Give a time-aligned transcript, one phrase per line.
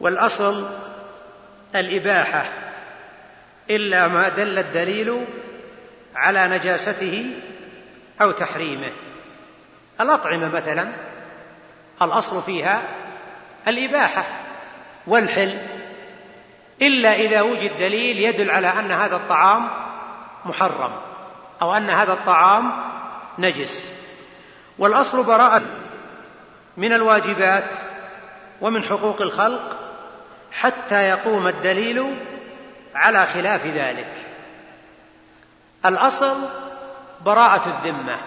[0.00, 0.68] والأصل
[1.74, 2.44] الإباحة
[3.70, 5.24] إلا ما دل الدليل
[6.16, 7.30] على نجاسته
[8.20, 8.92] أو تحريمه.
[10.00, 10.88] الأطعمة مثلا
[12.02, 12.82] الأصل فيها
[13.68, 14.24] الإباحة
[15.06, 15.58] والحل
[16.82, 19.68] إلا إذا وجد دليل يدل على أن هذا الطعام
[20.44, 20.92] محرم
[21.62, 22.72] أو أن هذا الطعام
[23.38, 23.88] نجس.
[24.78, 25.62] والأصل براءة
[26.76, 27.70] من الواجبات
[28.60, 29.83] ومن حقوق الخلق
[30.54, 32.14] حتى يقوم الدليل
[32.94, 34.14] على خلاف ذلك.
[35.86, 36.48] الأصل
[37.24, 38.18] براءة الذمة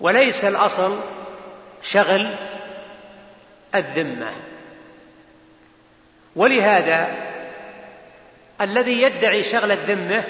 [0.00, 1.00] وليس الأصل
[1.82, 2.34] شغل
[3.74, 4.32] الذمة.
[6.36, 7.14] ولهذا
[8.60, 10.24] الذي يدعي شغل الذمة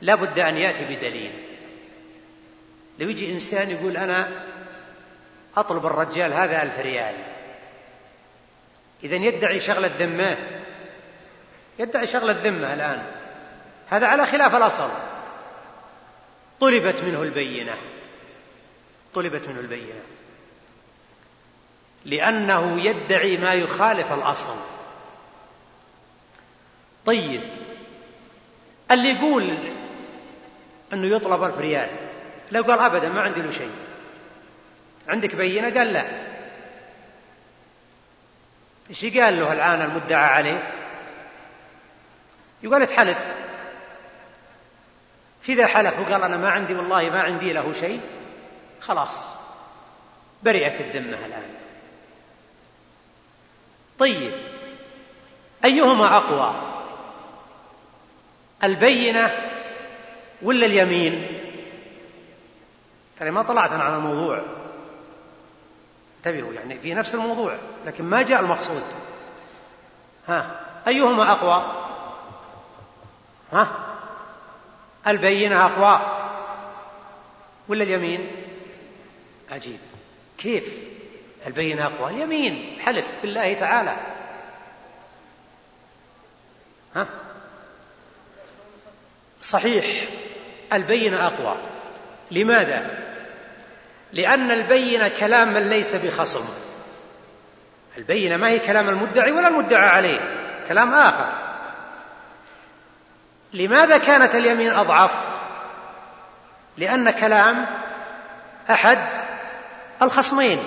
[0.00, 1.32] لا بد أن يأتي بدليل.
[2.98, 4.28] لو يجي إنسان يقول أنا
[5.56, 7.14] أطلب الرجال هذا ألف ريال
[9.04, 10.36] إذا يدعي شغل الذمة.
[11.78, 13.06] يدعي شغل الذمة الآن.
[13.88, 14.90] هذا على خلاف الأصل.
[16.60, 17.76] طلبت منه البينة.
[19.14, 20.02] طلبت منه البينة.
[22.04, 24.56] لأنه يدعي ما يخالف الأصل.
[27.06, 27.40] طيب.
[28.90, 29.54] اللي يقول
[30.92, 31.88] أنه يطلب ألف ريال
[32.52, 33.70] لو قال أبدا ما عندي له شيء.
[35.08, 36.35] عندك بينة؟ قال لا.
[38.90, 40.72] إيش قال له الآن المدعى عليه؟
[42.62, 43.18] يقول اتحلف.
[45.42, 48.00] فإذا حلف وقال أنا ما عندي والله ما عندي له شيء.
[48.80, 49.26] خلاص.
[50.42, 51.54] برئت الذمة الآن.
[53.98, 54.32] طيب.
[55.64, 56.76] أيهما أقوى؟
[58.64, 59.50] البينة
[60.42, 61.26] ولا اليمين؟
[63.20, 64.42] ترى ما طلعت أنا على الموضوع
[66.16, 68.82] انتبهوا يعني في نفس الموضوع لكن ما جاء المقصود.
[70.28, 71.86] ها أيهما أقوى؟
[73.52, 73.68] ها
[75.06, 76.16] البينة أقوى
[77.68, 78.30] ولا اليمين؟
[79.50, 79.78] عجيب.
[80.38, 80.64] كيف
[81.46, 83.96] البينة أقوى؟ اليمين حلف بالله تعالى.
[86.96, 87.06] ها؟
[89.42, 90.08] صحيح
[90.72, 91.56] البينة أقوى.
[92.30, 93.05] لماذا؟
[94.16, 96.44] لأن البينة كلام من ليس بخصم.
[97.98, 100.20] البينة ما هي كلام المدعي ولا المدعى عليه
[100.68, 101.32] كلام آخر.
[103.52, 105.10] لماذا كانت اليمين أضعف؟
[106.76, 107.66] لأن كلام
[108.70, 108.98] أحد
[110.02, 110.58] الخصمين.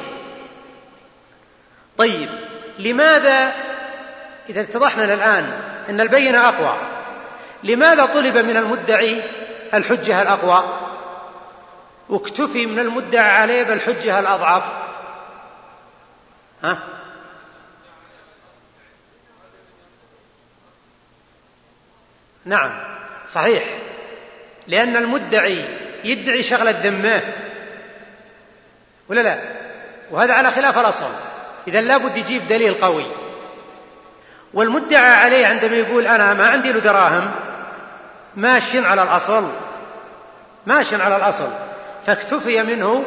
[1.98, 2.30] طيب
[2.80, 3.54] لماذا
[4.50, 6.78] إذا اتضحنا الآن أن البينة أقوى
[7.64, 9.24] لماذا طلب من المدعي
[9.74, 10.79] الحجة الأقوى؟
[12.10, 14.64] واكتفي من المدعى عليه بالحجة الأضعف.
[16.64, 16.84] ها؟
[22.46, 22.72] نعم
[23.32, 23.64] صحيح.
[24.68, 25.66] لأن المدعي
[26.04, 27.22] يدعي شغل الذمة.
[29.10, 29.40] ولا لا؟
[30.12, 31.12] وهذا على خلاف الأصل.
[31.68, 33.06] إذا لابد يجيب دليل قوي.
[34.54, 37.32] والمدعى عليه عندما يقول أنا ما عندي له دراهم
[38.36, 39.52] ماش على الأصل.
[40.66, 41.69] ماش على الأصل.
[42.06, 43.04] فاكتفي منه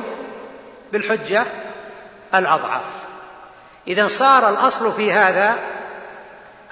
[0.92, 1.46] بالحجة
[2.34, 2.84] الأضعف.
[3.88, 5.58] إذا صار الأصل في هذا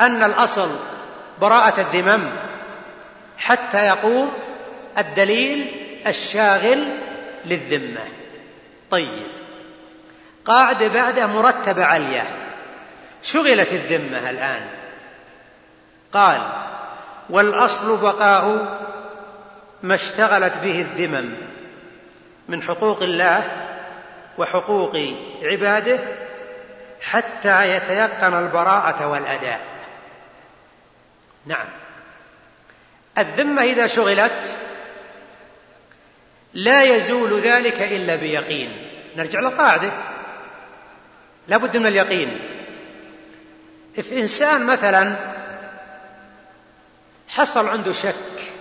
[0.00, 0.70] أن الأصل
[1.40, 2.30] براءة الذمم
[3.38, 4.32] حتى يقوم
[4.98, 5.66] الدليل
[6.06, 6.88] الشاغل
[7.46, 8.00] للذمة.
[8.90, 9.26] طيب
[10.44, 12.24] قاعدة بعده مرتبة علية
[13.22, 14.66] شغلت الذمة الآن.
[16.12, 16.40] قال
[17.30, 18.78] والأصل بقاء
[19.82, 21.34] ما اشتغلت به الذمم.
[22.50, 23.66] من حقوق الله
[24.38, 24.96] وحقوق
[25.42, 25.98] عباده
[27.00, 29.60] حتى يتيقن البراءة والأداء.
[31.46, 31.66] نعم.
[33.18, 34.56] الذمة إذا شغلت
[36.54, 38.90] لا يزول ذلك إلا بيقين.
[39.16, 39.92] نرجع للقاعدة
[41.48, 42.38] لا بد من اليقين.
[43.96, 45.16] if إنسان مثلا
[47.28, 48.52] حصل عنده شك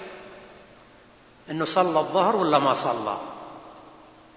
[1.52, 3.18] أنه صلى الظهر ولا ما صلى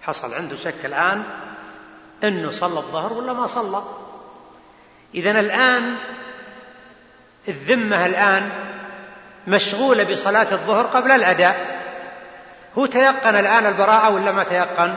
[0.03, 1.23] حصل عنده شك الآن
[2.23, 3.83] أنه صلى الظهر ولا ما صلى.
[5.15, 5.95] إذا الآن
[7.47, 8.49] الذمة الآن
[9.47, 11.83] مشغولة بصلاة الظهر قبل الأداء.
[12.77, 14.95] هو تيقن الآن البراءة ولا ما تيقن؟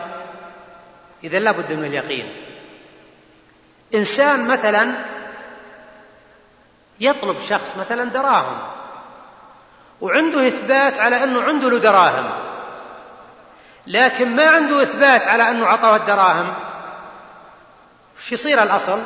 [1.24, 2.32] إذا لا بد من اليقين.
[3.94, 4.92] إنسان مثلا
[7.00, 8.58] يطلب شخص مثلا دراهم
[10.00, 12.55] وعنده إثبات على أنه عنده له دراهم
[13.86, 16.54] لكن ما عنده إثبات على أنه عطاه الدراهم.
[18.18, 19.02] وش يصير الأصل؟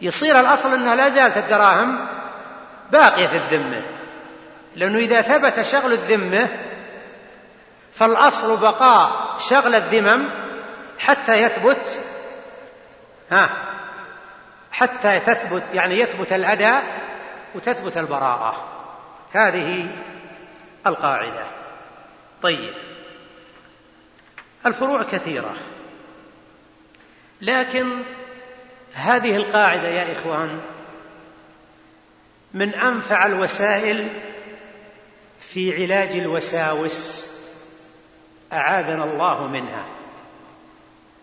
[0.00, 2.06] يصير الأصل أنها لا زالت الدراهم
[2.92, 3.82] باقية في الذمة.
[4.76, 6.48] لأنه إذا ثبت شغل الذمة
[7.94, 10.24] فالأصل بقاء شغل الذمم
[10.98, 11.98] حتى يثبت
[13.30, 13.50] ها
[14.72, 16.82] حتى تثبت يعني يثبت الأداء
[17.54, 18.64] وتثبت البراءة.
[19.32, 19.86] هذه
[20.86, 21.44] القاعدة.
[22.42, 22.74] طيب.
[24.66, 25.54] الفروع كثيرة.
[27.40, 28.02] لكن
[28.92, 30.60] هذه القاعدة يا إخوان
[32.54, 34.08] من أنفع الوسائل
[35.52, 37.26] في علاج الوساوس
[38.52, 39.84] أعاذنا الله منها.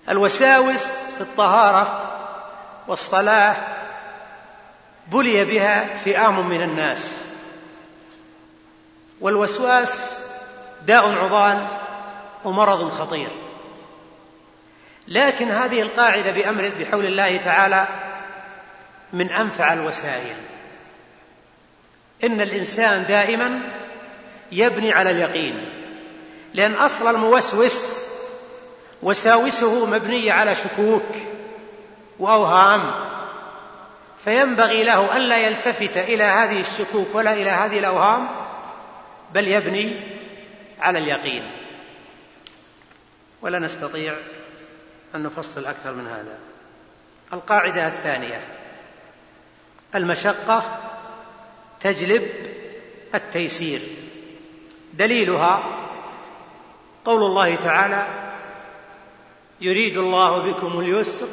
[0.09, 0.83] الوساوس
[1.15, 2.11] في الطهارة
[2.88, 3.55] والصلاة
[5.07, 7.17] بلي بها فئام من الناس.
[9.21, 10.17] والوسواس
[10.85, 11.80] داء عضال
[12.45, 13.29] ومرض خطير.
[15.07, 17.88] لكن هذه القاعدة بأمر بحول الله تعالى
[19.13, 20.35] من أنفع الوسائل.
[22.23, 23.59] إن الإنسان دائما
[24.51, 25.69] يبني على اليقين
[26.53, 28.01] لأن أصل الموسوس
[29.01, 31.05] وساوسه مبنية على شكوك
[32.19, 32.93] وأوهام.
[34.23, 38.27] فينبغي له ألا يلتفت إلى هذه الشكوك ولا إلى هذه الأوهام
[39.33, 40.01] بل يبني
[40.79, 41.60] على اليقين.
[43.41, 44.15] ولا نستطيع
[45.15, 46.38] أن نفصل أكثر من هذا.
[47.33, 48.41] القاعدة الثانية
[49.95, 50.79] المشقة
[51.81, 52.27] تجلب
[53.15, 53.81] التيسير.
[54.93, 55.63] دليلها
[57.05, 58.07] قول الله تعالى
[59.61, 61.27] يريد الله بكم اليسر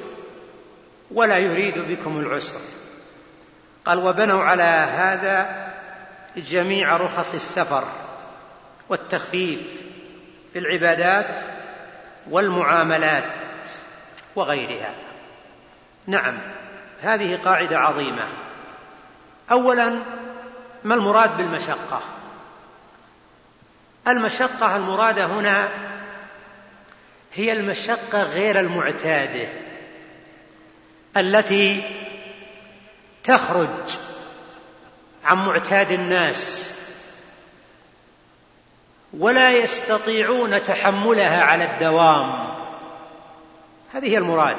[1.10, 2.60] ولا يريد بكم العسر.
[3.84, 5.68] قال وبنوا على هذا
[6.36, 7.88] جميع رخص السفر
[8.88, 9.60] والتخفيف
[10.52, 11.57] في العبادات
[12.30, 13.24] والمعاملات
[14.36, 14.94] وغيرها.
[16.06, 16.38] نعم
[17.02, 18.28] هذه قاعدة عظيمة.
[19.50, 19.98] اولا
[20.84, 22.02] ما المراد بالمشقة؟
[24.08, 25.68] المشقة المرادة هنا
[27.34, 29.48] هي المشقة غير المعتادة
[31.16, 31.82] التي
[33.24, 33.98] تخرج
[35.24, 36.74] عن معتاد الناس.
[39.12, 42.48] ولا يستطيعون تحملها على الدوام.
[43.94, 44.56] هذه هي المراد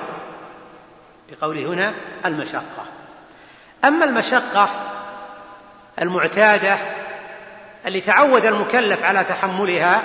[1.30, 1.94] بقوله هنا
[2.26, 2.86] المشقة.
[3.86, 4.70] أما المشقة
[6.02, 6.78] المعتادة
[7.86, 10.02] اللي تعود المكلف على تحملها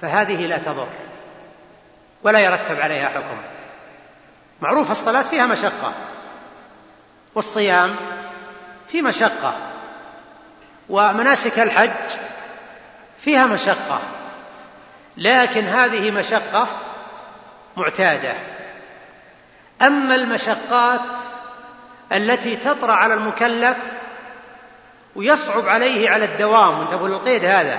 [0.00, 0.88] فهذه لا تضر
[2.22, 3.36] ولا يرتب عليها حكم.
[4.60, 5.92] معروف الصلاة فيها مشقة
[7.34, 7.96] والصيام
[8.88, 9.54] في مشقة
[10.88, 12.18] ومناسك الحج
[13.28, 14.00] فيها مشقة.
[15.16, 16.68] لكن هذه مشقة
[17.76, 18.34] معتادة.
[19.82, 21.20] أما المشقات
[22.12, 23.76] التي تطرأ على المكلف
[25.16, 27.78] ويصعب عليه على الدوام انتبهوا للقيد هذا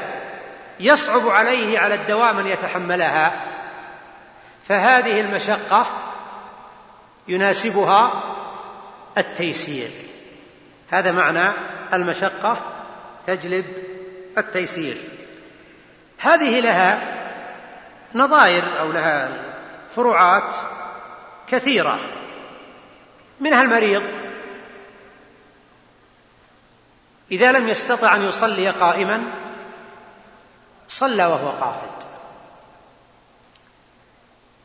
[0.80, 3.31] يصعب عليه على الدوام أن يتحملها
[4.68, 5.88] فهذه المشقة
[7.28, 8.24] يناسبها
[9.18, 9.92] التيسير.
[10.92, 11.52] هذا معنى
[11.94, 12.57] المشقة
[13.28, 13.66] تجلب
[14.38, 15.19] التيسير.
[16.19, 17.19] هذه لها
[18.16, 19.30] نظائر أو لها
[19.95, 20.56] فروعات
[21.48, 22.00] كثيرة.
[23.39, 24.04] منها المريض
[27.31, 29.23] إذا لم يستطع أن يصلي قائما
[30.88, 31.90] صلى وهو قاعد.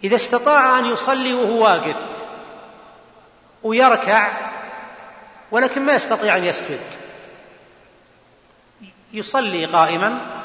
[0.04, 1.96] إذا استطاع أن يصلي وهو واقف
[3.62, 4.32] ويركع
[5.50, 6.80] ولكن ما يستطيع أن يسجد
[9.12, 10.43] يصلي قائما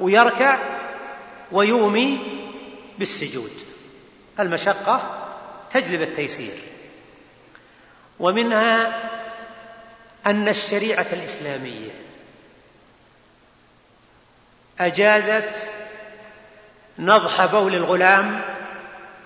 [0.00, 0.58] ويركع
[1.52, 2.18] ويومي
[2.98, 3.52] بالسجود.
[4.40, 5.18] المشقة
[5.72, 6.62] تجلب التيسير.
[8.18, 9.02] ومنها
[10.26, 11.90] أن الشريعة الإسلامية
[14.80, 15.68] أجازت
[16.98, 18.40] نضح بول الغلام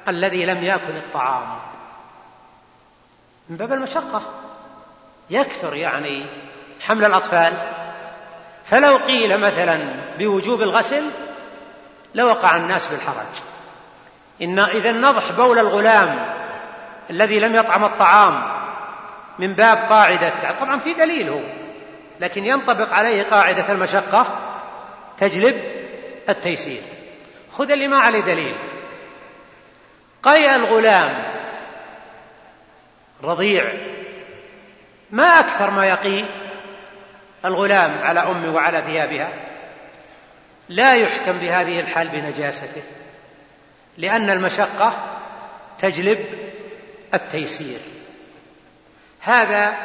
[0.09, 1.59] الذي لم يأكل الطعام.
[3.49, 4.23] من باب المشقة.
[5.31, 6.27] يكثر يعني
[6.81, 7.86] حمل الأطفال.
[8.67, 9.79] فلو قيل مثلا
[10.19, 11.11] بوجوب الغسل
[12.15, 13.43] لوقع الناس بالحرج.
[14.43, 16.35] إن إذا نضح بول الغلام
[17.11, 18.43] الذي لم يطعم الطعام
[19.39, 21.41] من باب قاعدة طبعا في دليل هو
[22.21, 24.27] لكن ينطبق عليه قاعدة المشقة
[25.19, 25.63] تجلب
[26.29, 26.83] التيسير.
[27.53, 28.57] خذ اللي ما عليه دليل.
[30.23, 31.15] قيء الغلام
[33.25, 33.65] رضيع.
[35.11, 36.25] ما أكثر ما يقي.
[37.45, 39.33] الغلام على أمه وعلى ثيابها
[40.69, 42.83] لا يحكم بهذه الحال بنجاسته
[43.99, 45.19] لأن المشقة
[45.79, 46.19] تجلب
[47.15, 47.81] التيسير.
[49.21, 49.77] هذا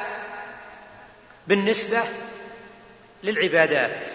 [1.48, 2.04] بالنسبة
[3.24, 4.06] للعبادات.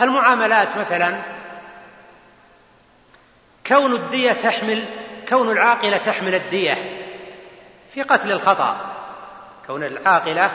[0.00, 1.20] المعاملات مثلا
[3.66, 4.84] كون الدية تحمل
[5.28, 6.74] كون العاقلة تحمل الدية
[7.94, 8.94] في قتل الخطأ
[9.66, 10.50] كون العاقلة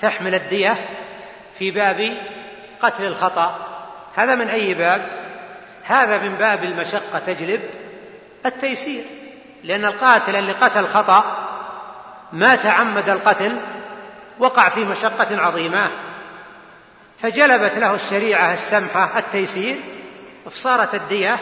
[0.00, 0.88] تحمل الدية
[1.58, 2.16] في باب
[2.82, 3.58] قتل الخطأ.
[4.16, 5.08] هذا من أي باب؟
[5.84, 7.60] هذا من باب المشقة تجلب
[8.46, 9.04] التيسير
[9.64, 11.48] لأن القاتل اللي قتل خطأ
[12.32, 13.56] ما تعمد القتل
[14.38, 15.90] وقع في مشقة عظيمة.
[17.22, 19.76] فجلبت له الشريعة السمحة التيسير
[20.44, 21.38] فصارت الدية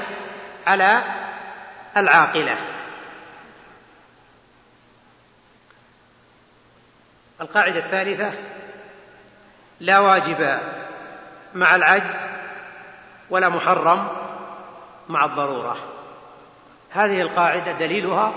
[0.66, 1.02] على
[1.96, 2.56] العاقلة.
[7.42, 8.32] القاعدة الثالثة
[9.80, 10.58] لا واجب
[11.54, 12.16] مع العجز
[13.30, 14.08] ولا محرم
[15.08, 15.76] مع الضرورة.
[16.90, 18.34] هذه القاعدة دليلها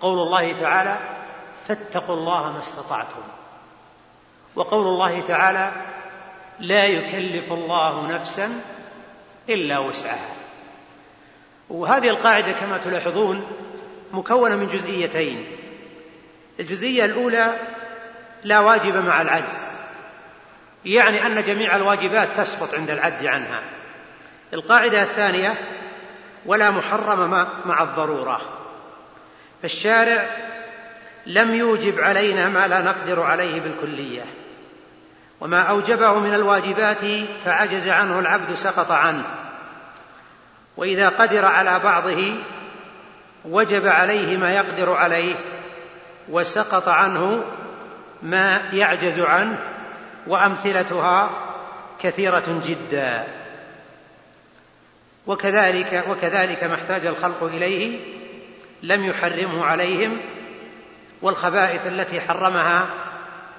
[0.00, 0.96] قول الله تعالى
[1.66, 3.22] فاتقوا الله ما استطعتم.
[4.56, 5.70] وقول الله تعالى
[6.60, 8.60] لا يكلف الله نفسا
[9.48, 10.34] إلا وسعها.
[11.70, 13.46] وهذه القاعدة كما تلاحظون
[14.12, 15.46] مكونة من جزئيتين.
[16.60, 17.58] الجزئية الأولى
[18.44, 19.68] لا واجب مع العجز.
[20.84, 23.60] يعني أن جميع الواجبات تسقط عند العجز عنها.
[24.54, 25.54] القاعدة الثانية
[26.46, 28.40] ولا محرم مع الضرورة.
[29.62, 30.26] فالشارع
[31.26, 34.24] لم يوجب علينا ما لا نقدر عليه بالكلية.
[35.40, 37.04] وما أوجبه من الواجبات
[37.44, 39.24] فعجز عنه العبد سقط عنه.
[40.76, 42.34] وإذا قدر على بعضه
[43.44, 45.34] وجب عليه ما يقدر عليه
[46.28, 47.44] وسقط عنه
[48.22, 49.58] ما يعجز عنه
[50.26, 51.30] وأمثلتها
[52.00, 53.24] كثيرة جدا.
[55.26, 58.00] وكذلك وكذلك ما احتاج الخلق إليه
[58.82, 60.16] لم يحرمه عليهم
[61.22, 62.86] والخبائث التي حرمها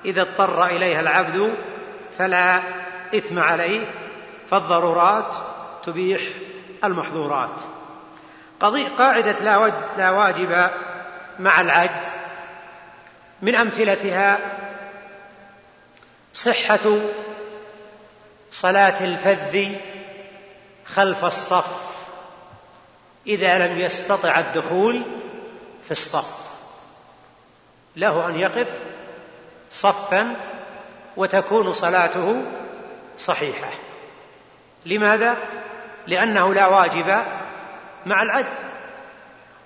[0.05, 1.53] إذا اضطر إليها العبد
[2.17, 2.59] فلا
[3.15, 3.85] إثم عليه
[4.51, 5.33] فالضرورات
[5.85, 6.21] تبيح
[6.83, 7.55] المحظورات.
[8.97, 9.35] قاعدة
[9.97, 10.69] لا واجب
[11.39, 12.18] مع العجز
[13.41, 14.39] من أمثلتها
[16.33, 16.99] صحة
[18.51, 19.75] صلاة الفذ
[20.85, 21.89] خلف الصف.
[23.27, 25.01] إذا لم يستطع الدخول
[25.85, 26.49] في الصف
[27.95, 28.67] له أن يقف
[29.71, 30.35] صفا
[31.17, 32.41] وتكون صلاته
[33.19, 33.69] صحيحة.
[34.85, 35.37] لماذا؟
[36.07, 37.23] لأنه لا واجب
[38.05, 38.65] مع العجز.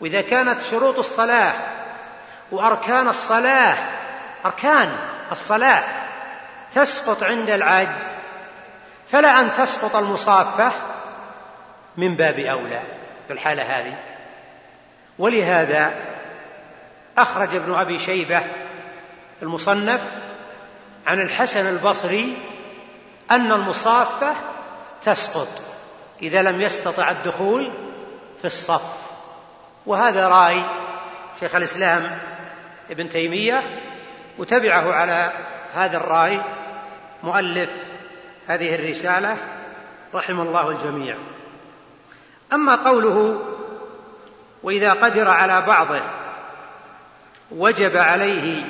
[0.02, 1.83] وإذا كانت شروط الصلاة
[2.54, 3.78] وأركان الصلاة
[4.46, 4.90] أركان
[5.32, 5.84] الصلاة
[6.74, 8.14] تسقط عند العجز
[9.12, 10.72] فلا أن تسقط المصافة
[11.98, 12.82] من باب أولى
[13.28, 13.94] في الحالة هذه.
[15.20, 15.94] ولهذا
[17.18, 18.44] أخرج ابن أبي شيبة
[19.42, 20.02] المصنف
[21.08, 22.38] عن الحسن البصري
[23.32, 24.36] أن المصافة
[25.04, 25.62] تسقط
[26.22, 27.72] إذا لم يستطع الدخول
[28.42, 28.82] في الصف.
[29.86, 30.64] وهذا رأي
[31.40, 32.20] شيخ الإسلام
[32.90, 33.64] ابن تيمية
[34.38, 35.32] وتبعه على
[35.74, 36.42] هذا الرأي
[37.24, 37.70] مؤلف
[38.48, 39.38] هذه الرسالة
[40.14, 41.16] رحم الله الجميع.
[42.54, 43.42] أما قوله
[44.64, 46.02] وإذا قدر على بعضه
[47.52, 48.64] وجب عليه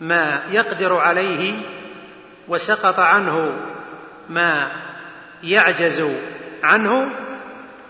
[0.00, 1.54] ما يقدر عليه
[2.48, 3.52] وسقط عنه
[4.28, 4.68] ما
[5.42, 6.12] يعجز
[6.62, 7.10] عنه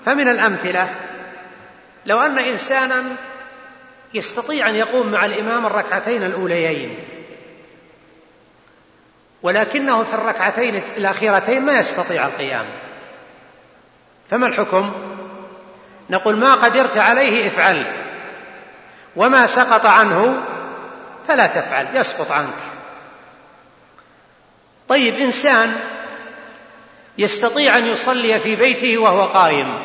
[0.07, 0.95] فمن الأمثلة
[2.07, 3.05] لو أن إنسانا
[4.15, 6.99] يستطيع أن يقوم مع الإمام الركعتين الأوليين.
[9.43, 12.65] ولكنه في الركعتين الأخيرتين ما يستطيع القيام.
[14.31, 14.93] فما الحكم؟
[16.11, 17.87] نقول ما قدرت عليه افعل.
[19.17, 20.43] وما سقط عنه
[21.29, 22.69] فلا تفعل يسقط عنك.
[24.89, 25.77] طيب إنسان
[27.19, 29.79] يستطيع أن يصلي في بيته وهو قائم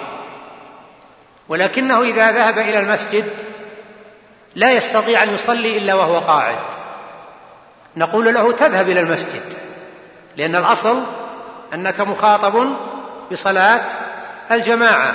[1.47, 3.52] ولكنه إذا ذهب إلى المسجد
[4.55, 6.59] لا يستطيع أن يصلي إلا وهو قاعد.
[7.97, 9.53] نقول له تذهب إلى المسجد
[10.37, 11.03] لأن الأصل
[11.73, 12.75] أنك مخاطب
[13.31, 13.81] بصلاة
[14.51, 15.13] الجماعة.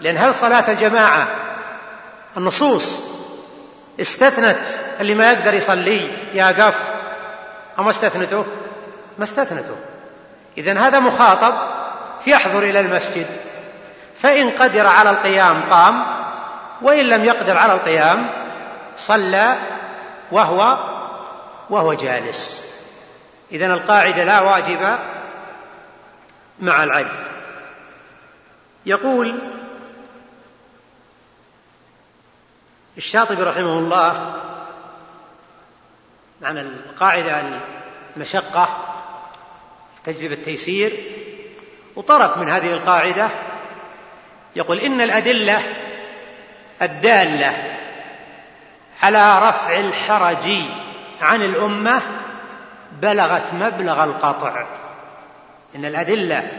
[0.00, 1.26] لأن هل صلاة الجماعة
[2.36, 3.12] النصوص
[4.00, 4.66] استثنت
[5.00, 6.74] اللي ما يقدر يصلي يقف
[7.78, 8.44] ما استثنته؟
[9.18, 9.76] ما استثنته.
[10.58, 11.54] إذا هذا مخاطب
[12.26, 13.26] يحضر إلى المسجد
[14.20, 16.04] فإن قدر على القيام قام
[16.82, 18.30] وإن لم يقدر على القيام
[18.96, 19.58] صلى
[20.32, 20.78] وهو
[21.70, 22.72] وهو جالس.
[23.52, 24.98] إذا القاعدة لا واجب
[26.58, 27.28] مع العجز.
[32.96, 34.34] الشاطبي رحمه الله
[36.40, 37.42] معنى القاعدة
[38.16, 38.94] المشقة
[40.04, 40.92] تجلب التيسير
[41.96, 43.30] وطرف من هذه القاعدة
[44.56, 45.62] يقول إن الأدلة
[46.82, 47.78] الدالة
[49.02, 50.64] على رفع الحرج
[51.22, 52.02] عن الأمة
[52.92, 54.66] بلغت مبلغ القطع.
[55.76, 56.50] إن الأدلة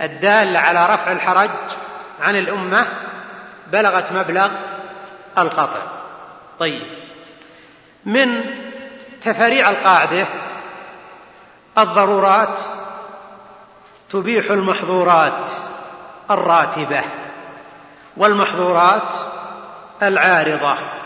[0.00, 1.50] الدالة على رفع الحرج
[2.20, 2.86] عن الأمة
[3.72, 4.50] بلغت مبلغ
[5.38, 5.82] القطع.
[6.58, 6.82] طيب
[8.04, 8.44] من
[9.22, 10.26] تفريع القاعدة
[11.78, 12.60] الضرورات
[14.10, 15.50] تبيح المحظورات
[16.30, 17.02] الراتبة
[18.16, 19.14] والمحظورات
[20.02, 20.99] العارضة.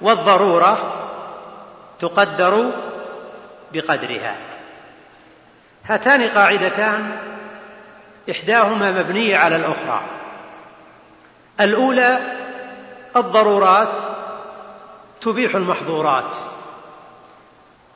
[0.00, 0.92] والضرورة
[2.00, 2.70] تقدر
[3.72, 4.36] بقدرها.
[5.84, 7.16] هاتان قاعدتان
[8.30, 10.00] إحداهما مبنية على الأخرى.
[11.60, 12.18] الأولى
[13.16, 13.98] الضرورات
[15.20, 16.36] تبيح المحظورات.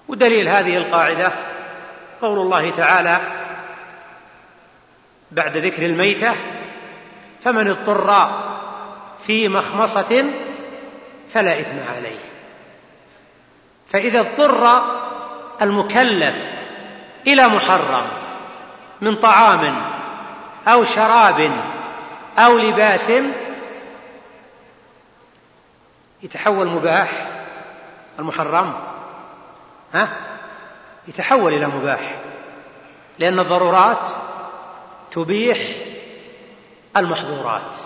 [0.09, 1.33] ودليل هذه القاعدة
[2.23, 3.21] قول الله تعالى
[5.31, 6.35] بعد ذكر الميتة
[7.43, 8.31] فمن اضطر
[9.27, 10.25] في مخمصة
[11.35, 12.19] فلا إثم عليه.
[13.91, 14.83] فإذا اضطر
[15.63, 16.35] المكلف
[17.27, 18.07] إلى محرم
[19.01, 19.83] من طعام
[20.69, 21.51] أو شراب
[22.39, 23.13] أو لباس
[26.23, 27.29] يتحول مباح
[28.19, 28.75] المحرم
[29.95, 30.09] ها؟
[31.09, 32.15] يتحول إلى مباح
[33.19, 34.11] لأن الضرورات
[35.11, 35.59] تبيح
[36.97, 37.77] المحظورات.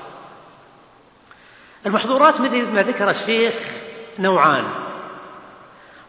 [1.87, 3.55] المحظورات مثل ما ذكر الشيخ
[4.19, 4.65] نوعان.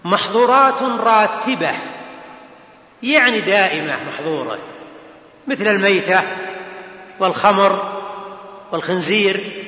[0.03, 1.71] محظورات راتبة
[3.03, 4.59] يعني دائمة محظورة
[5.47, 6.23] مثل الميتة
[7.19, 8.01] والخمر
[8.71, 9.63] والخنزير.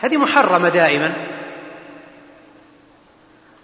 [0.00, 1.14] هذه محرمة دائما.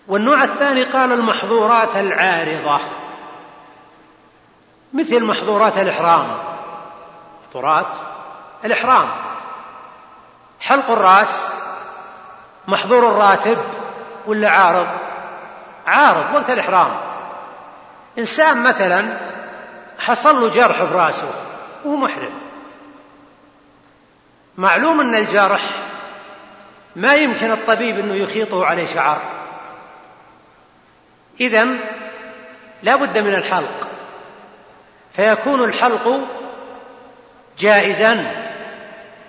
[0.08, 2.80] والنوع الثاني قال المحظورات العارضة
[4.92, 6.26] مثل محظورات الإحرام.
[7.46, 7.96] محظورات
[8.64, 9.33] الإحرام.
[10.60, 11.52] حلق الرأس
[12.68, 13.58] محظور الراتب
[14.26, 14.86] ولا عارض؟
[15.86, 16.96] عارض وقت الإحرام.
[18.18, 19.18] إنسان مثلا
[19.98, 21.30] حصل له جرح براسه
[21.84, 22.32] وهو محرم.
[24.56, 25.70] معلوم أن الجرح
[26.96, 29.20] ما يمكن الطبيب أنه يخيطه عليه شعر
[31.40, 31.66] إذا
[32.82, 33.88] لا بد من الحلق.
[35.12, 36.20] فيكون الحلق
[37.58, 38.44] جائزا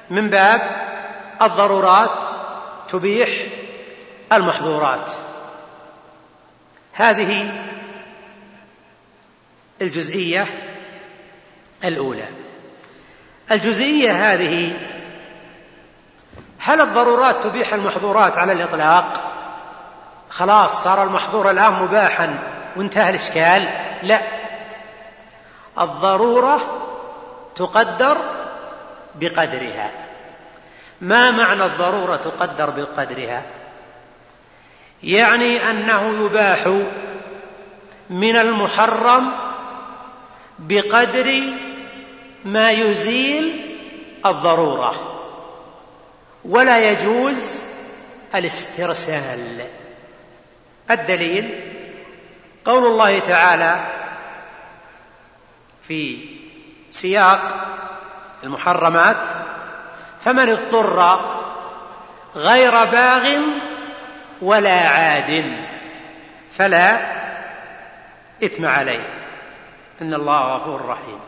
[0.09, 0.84] من باب
[1.41, 2.23] الضرورات
[2.89, 3.29] تبيح
[4.33, 5.11] المحظورات.
[6.93, 7.51] هذه
[9.81, 10.47] الجزئية
[11.83, 12.27] الأولى.
[13.51, 14.73] الجزئية هذه
[16.59, 19.31] هل الضرورات تبيح المحظورات على الإطلاق؟
[20.29, 22.39] خلاص صار المحظور الآن مباحا
[22.75, 23.69] وانتهى الإشكال.
[24.03, 24.21] لا.
[25.79, 26.61] الضرورة
[27.55, 28.17] تقدر
[29.15, 29.91] بقدرها.
[31.01, 33.43] ما معنى الضرورة تقدر بقدرها؟
[35.03, 36.81] يعني أنه يباح
[38.09, 39.31] من المحرم
[40.59, 41.41] بقدر
[42.45, 43.75] ما يزيل
[44.25, 45.21] الضرورة
[46.45, 47.61] ولا يجوز
[48.35, 49.65] الاسترسال.
[50.91, 51.61] الدليل
[52.65, 53.85] قول الله تعالى
[55.87, 56.19] في
[56.91, 57.65] سياق
[58.43, 59.17] المحرمات
[60.25, 61.19] فمن اضطر
[62.35, 63.39] غير باغ
[64.41, 65.57] ولا عاد
[66.57, 66.99] فلا
[68.43, 69.07] إثم عليه.
[70.01, 71.19] إن الله غفور رحيم.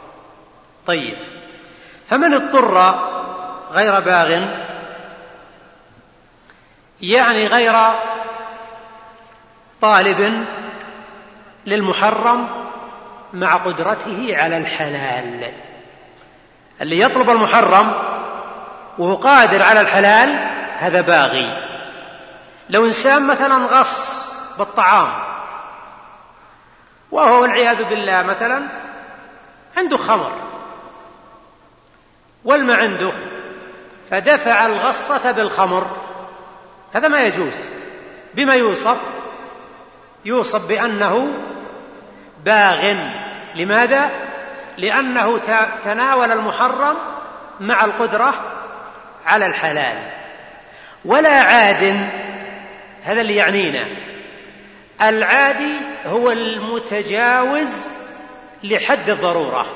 [0.87, 1.17] طيب.
[2.09, 2.99] فمن اضطر
[3.71, 4.45] غير باغ
[7.01, 7.75] يعني غير
[9.81, 10.45] طالب
[11.65, 12.47] للمحرم
[13.33, 15.51] مع قدرته على الحلال.
[16.81, 18.16] اللي يطلب المحرم
[18.97, 20.29] وهو قادر على الحلال
[20.79, 21.63] هذا باغي.
[22.69, 25.13] لو إنسان مثلا غص بالطعام
[27.11, 28.63] وهو والعياذ بالله مثلا
[29.77, 30.31] عنده خمر
[32.45, 33.11] والما عنده
[34.09, 35.87] فدفع الغصة بالخمر
[36.93, 37.59] هذا ما يجوز.
[38.33, 38.97] بما يوصف؟
[40.25, 41.27] يوصف بأنه
[42.45, 42.95] باغ.
[43.55, 44.09] لماذا؟
[44.77, 45.39] لأنه
[45.83, 46.95] تناول المحرم
[47.59, 48.56] مع القدرة
[49.27, 49.97] على الحلال
[51.05, 52.07] ولا عاد
[53.03, 53.87] هذا اللي يعنينا
[55.01, 55.73] العادي
[56.05, 57.87] هو المتجاوز
[58.63, 59.67] لحد الضرورة.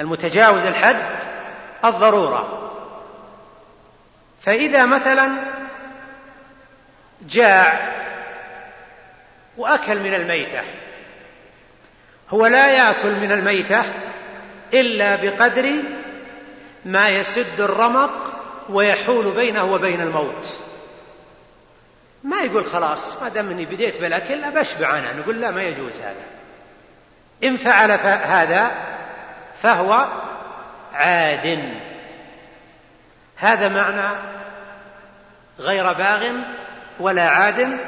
[0.00, 1.02] المتجاوز الحد
[1.84, 2.72] الضرورة.
[4.42, 5.30] فإذا مثلا
[7.22, 7.92] جاع
[9.56, 10.62] وأكل من الميتة
[12.30, 13.84] هو لا يأكل من الميتة
[14.74, 15.72] إلا بقدر
[16.86, 18.32] ما يسد الرمق
[18.68, 20.52] ويحول بينه وبين الموت.
[22.24, 26.24] ما يقول خلاص ما دام إني بديت بالاكل ابشبع أنا نقول لا ما يجوز هذا.
[27.44, 28.70] إن فعل هذا
[29.62, 30.06] فهو
[30.94, 31.74] عاد.
[33.36, 34.16] هذا معنى
[35.58, 36.32] غير باغ
[37.00, 37.78] ولا عاد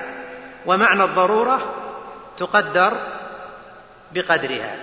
[0.66, 1.74] ومعنى الضرورة
[2.38, 2.98] تقدر
[4.12, 4.76] بقدرها.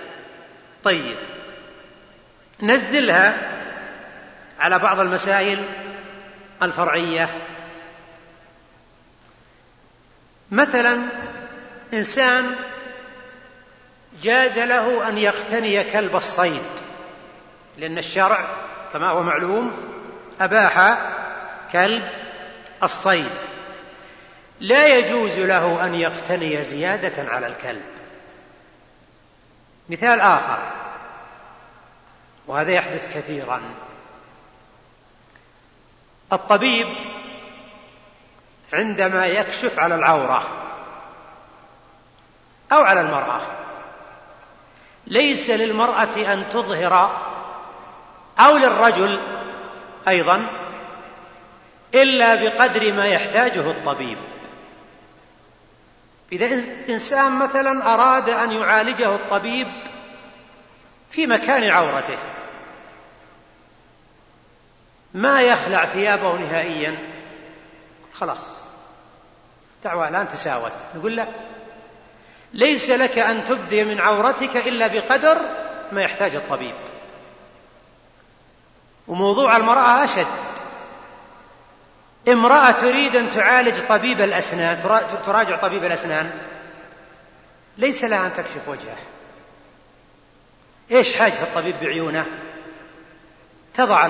[0.84, 1.16] طيب
[2.62, 3.55] نزلها
[4.60, 5.64] على بعض المسائل
[6.62, 7.28] الفرعية.
[10.50, 11.02] مثلا
[11.92, 12.56] إنسان
[14.22, 16.66] جاز له أن يقتني كلب الصيد
[17.78, 18.46] لأن الشرع
[18.92, 19.72] كما هو معلوم
[20.40, 20.98] أباح
[21.72, 22.08] كلب
[22.82, 23.30] الصيد.
[24.60, 27.82] لا يجوز له أن يقتني زيادة على الكلب.
[29.88, 30.58] مثال آخر
[32.46, 33.62] وهذا يحدث كثيرا.
[36.32, 36.86] الطبيب
[38.72, 40.48] عندما يكشف على العورة
[42.72, 43.40] أو على المرأة
[45.06, 47.10] ليس للمرأة أن تظهر
[48.38, 49.20] أو للرجل
[50.08, 50.46] أيضا
[51.94, 54.18] إلا بقدر ما يحتاجه الطبيب.
[56.32, 59.68] إذا إنسان مثلا أراد أن يعالجه الطبيب
[61.10, 62.18] في مكان عورته
[65.16, 66.98] ما يخلع ثيابه نهائيا.
[68.12, 68.56] خلاص.
[69.84, 70.72] دعوة الآن تساوت.
[70.94, 71.26] نقول لا
[72.52, 75.38] ليس لك أن تبدي من عورتك إلا بقدر
[75.92, 76.74] ما يحتاج الطبيب.
[79.08, 80.26] وموضوع المرأة أشد.
[82.28, 84.82] امرأة تريد أن تعالج طبيب الأسنان
[85.26, 86.30] تراجع طبيب الأسنان.
[87.78, 88.96] ليس لها أن تكشف وجهه.
[90.90, 92.26] إيش حاجة الطبيب بعيونه؟
[93.74, 94.06] تضع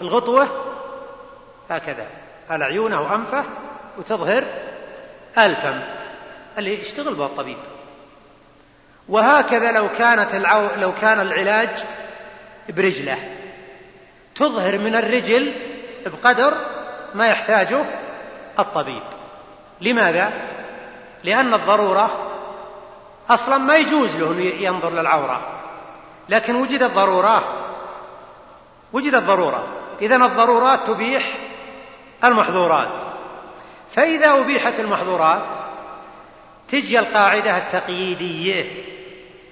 [0.00, 0.48] الغطوة
[1.70, 2.06] هكذا.
[2.50, 3.44] على عيونه وأنفه
[3.98, 4.44] وتظهر
[5.38, 5.80] الفم
[6.58, 7.56] اللي يشتغل به الطبيب.
[9.08, 10.68] وهكذا لو كانت العو...
[10.76, 11.84] لو كان العلاج
[12.68, 13.18] برجله.
[14.34, 15.52] تظهر من الرجل
[16.06, 16.54] بقدر
[17.14, 17.84] ما يحتاجه
[18.58, 19.02] الطبيب.
[19.80, 20.32] لماذا؟
[21.24, 22.32] لأن الضرورة
[23.30, 25.40] أصلا ما يجوز له ينظر للعورة.
[26.28, 27.44] لكن وجدت ضرورة.
[28.92, 29.68] وجدت ضرورة.
[30.00, 31.36] إذا الضرورات تبيح
[32.24, 32.92] المحظورات.
[33.94, 35.42] فإذا أبيحت المحظورات
[36.68, 38.64] تجي القاعدة التقييدية.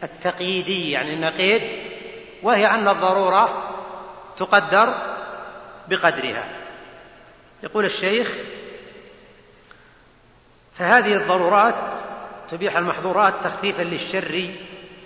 [0.03, 1.63] التقييدية يعني النقيد
[2.43, 3.73] وهي أن الضرورة
[4.37, 4.95] تقدر
[5.89, 6.45] بقدرها.
[7.63, 8.35] يقول الشيخ
[10.75, 11.75] فهذه الضرورات
[12.51, 14.51] تبيح المحظورات تخفيفا للشر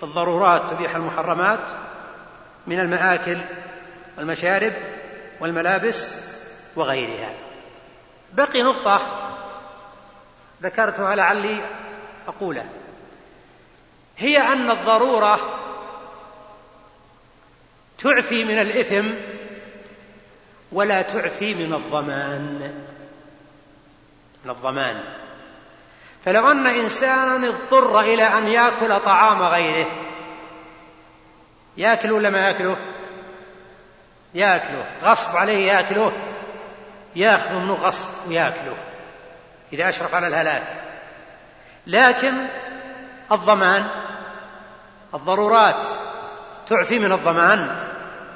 [0.03, 1.59] الضرورات تبيح المحرمات
[2.67, 3.37] من المآكل
[4.17, 4.73] والمشارب
[5.39, 6.15] والملابس
[6.75, 7.33] وغيرها.
[8.33, 9.29] بقي نقطة
[10.63, 11.61] ذكرتها لعلي
[12.27, 12.65] أقوله.
[14.17, 15.59] هي أن الضرورة
[17.97, 19.07] تعفي من الإثم
[20.71, 22.73] ولا تعفي من الضمان.
[24.45, 25.03] من الضمان.
[26.25, 29.87] فلو أن إنسانا اضطر إلى أن يأكل طعام غيره
[31.77, 32.77] يأكل ولا ما يأكله؟
[34.33, 36.11] يأكله غصب عليه يأكله
[37.15, 38.77] ياخذ منه غصب وياكله
[39.73, 40.63] إذا أشرف على الهلاك.
[41.87, 42.33] لكن
[43.31, 43.87] الضمان
[45.13, 45.87] الضرورات
[46.67, 47.87] تعفي من الضمان.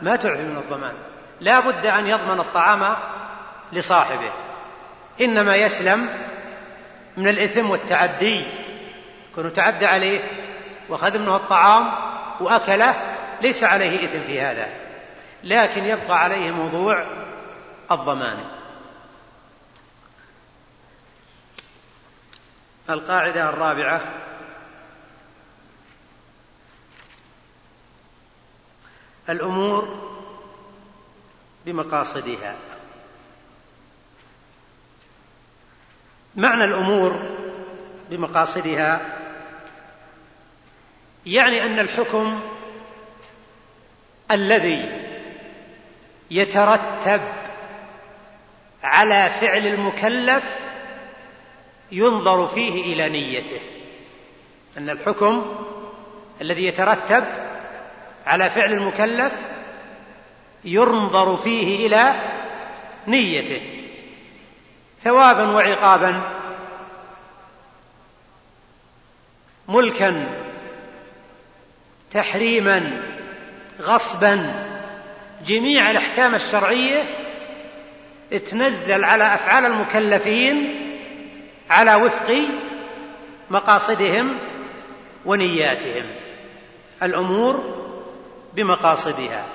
[0.01, 0.93] ما تعفي من الضمان؟
[1.41, 2.95] لا بد أن يضمن الطعام
[3.73, 4.32] لصاحبه.
[5.21, 6.10] إنما يسلم
[7.17, 8.45] من الإثم والتعدي.
[9.36, 10.21] كونه تعدى عليه
[10.89, 11.91] واخذ منه الطعام
[12.39, 12.95] وأكله
[13.41, 14.83] ليس عليه إثم في هذا.
[15.43, 17.06] لكن يبقى عليه موضوع
[17.91, 18.43] الضمان.
[22.89, 24.01] القاعدة الرابعة.
[29.29, 30.13] الأمور
[31.65, 32.56] بمقاصدها.
[36.36, 37.19] معنى الأمور
[38.10, 39.19] بمقاصدها
[41.25, 42.41] يعني أن الحكم
[44.32, 45.03] الذي
[46.32, 47.22] يترتب
[48.84, 50.44] على فعل المكلف
[51.92, 53.60] ينظر فيه إلى نيته.
[54.78, 55.56] أن الحكم
[56.42, 57.24] الذي يترتب
[58.26, 59.34] على فعل المكلف
[60.66, 62.16] ينظر فيه إلى
[63.08, 63.62] نيته
[65.02, 66.22] ثوابا وعقابا
[69.68, 70.28] ملكا
[72.12, 73.02] تحريما
[73.82, 74.73] غصبا.
[75.45, 77.03] جميع الأحكام الشرعية
[78.49, 80.79] تنزل على أفعال المكلفين
[81.69, 82.41] على وفق
[83.49, 84.38] مقاصدهم
[85.25, 86.06] ونياتهم.
[87.03, 87.84] الأمور
[88.53, 89.45] بمقاصدها.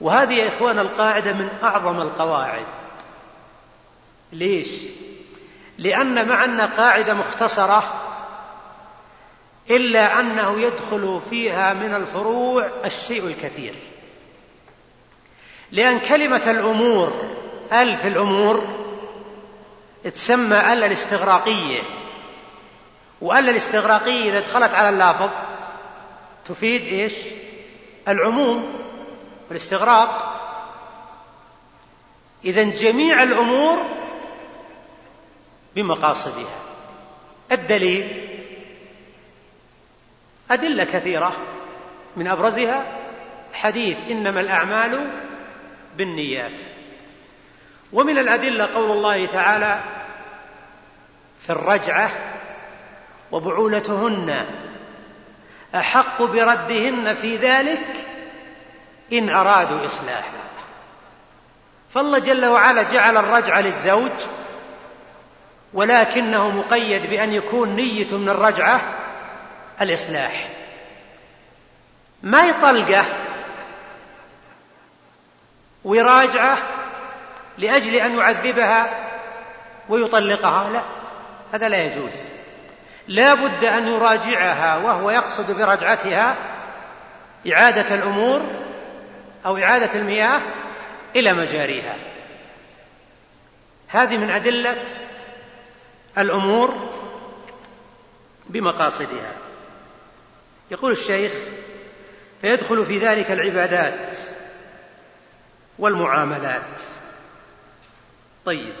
[0.00, 2.66] وهذه يا إخوان القاعدة من أعظم القواعد.
[4.32, 4.68] ليش؟
[5.78, 8.06] لأن مع أن قاعدة مختصرة
[9.70, 13.74] إلا أنه يدخل فيها من الفروع الشيء الكثير.
[15.72, 17.12] لأن كلمة الأمور
[17.72, 18.68] ال في الأمور
[20.04, 21.80] تسمى ال الاستغراقية.
[23.20, 25.30] وال الاستغراقية إذا دخلت على اللافظ
[26.46, 27.12] تفيد إيش؟
[28.08, 28.78] العموم
[29.48, 30.36] والاستغراق
[32.44, 33.78] اذا جميع الأمور
[35.76, 36.58] بمقاصدها.
[37.52, 38.26] الدليل
[40.50, 41.32] أدلة كثيرة
[42.16, 42.96] من أبرزها
[43.52, 45.10] حديث إنما الأعمال
[45.96, 46.60] بالنيات.
[47.92, 49.80] ومن الأدلة قول الله تعالى
[51.46, 52.10] في الرجعة
[53.32, 54.46] وبعولتهن
[55.74, 57.86] أحق بردهن في ذلك
[59.12, 60.40] إن أرادوا إصلاحا.
[61.94, 64.26] فالله جل وعلا جعل الرجعة للزوج
[65.72, 68.80] ولكنه مقيد بأن يكون نية من الرجعة
[69.80, 70.48] الإصلاح.
[72.22, 73.04] ما يطلقه
[75.84, 76.58] ويراجعه
[77.58, 79.10] لأجل أن يعذبها
[79.88, 80.82] ويطلقها؟ لا
[81.52, 82.28] هذا لا يجوز.
[83.08, 86.36] لا بد أن يراجعها وهو يقصد برجعتها
[87.52, 88.42] إعادة الأمور
[89.46, 90.40] أو إعادة المياه
[91.16, 91.96] إلى مجاريها.
[93.88, 94.76] هذه من أدلة
[96.18, 96.90] الأمور
[98.46, 99.32] بمقاصدها.
[100.70, 101.32] يقول الشيخ
[102.40, 104.16] فيدخل في ذلك العبادات
[105.80, 106.82] والمعاملات.
[108.44, 108.74] طيب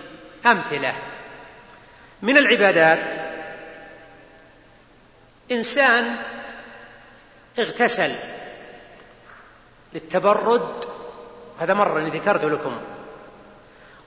[0.46, 0.94] أمثلة.
[2.22, 3.20] من العبادات
[5.50, 6.16] إنسان
[7.58, 8.14] اغتسل
[9.92, 10.84] للتبرد.
[11.60, 12.80] هذا مرة ذكرت لكم.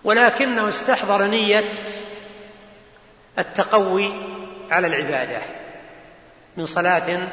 [0.04, 1.74] ولكنه استحضر نية
[3.40, 4.14] التقوي
[4.72, 5.42] على العبادة
[6.58, 7.28] من صلاة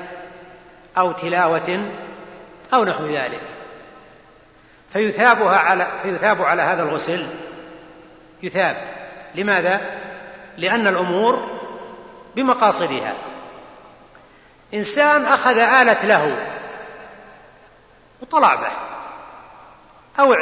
[0.98, 1.90] أو تلاوة
[2.74, 3.59] أو نحو ذلك.
[4.92, 7.26] فيثابها على فيثاب على هذا الغسل.
[8.42, 8.76] يثاب.
[9.34, 9.80] لماذا؟
[10.56, 11.48] لأن الأمور
[12.36, 13.14] بمقاصدها.
[14.74, 16.36] إنسان أخذ آلة له
[18.22, 18.90] وطلع به.
[20.18, 20.36] أو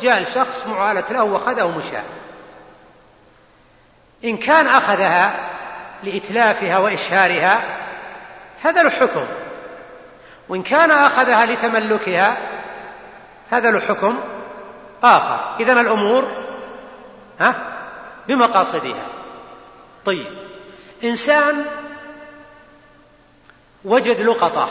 [0.00, 1.98] جاء شخص معه آلة له وأخذه ومشى
[4.24, 5.34] إن كان أخذها
[6.02, 7.60] لإتلافها وإشهارها
[8.62, 9.26] هذا له حكم
[10.48, 12.36] وإن كان أخذها لتملكها
[13.50, 14.18] هذا له حكم
[15.02, 15.56] آخر.
[15.60, 16.28] إذن الأمور
[17.40, 17.54] ها
[18.28, 19.06] بمقاصدها.
[20.04, 20.26] طيب.
[21.04, 21.66] إنسان
[23.84, 24.66] وجد لقطة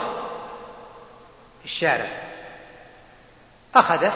[1.60, 2.08] في الشارع.
[3.74, 4.12] أخذه.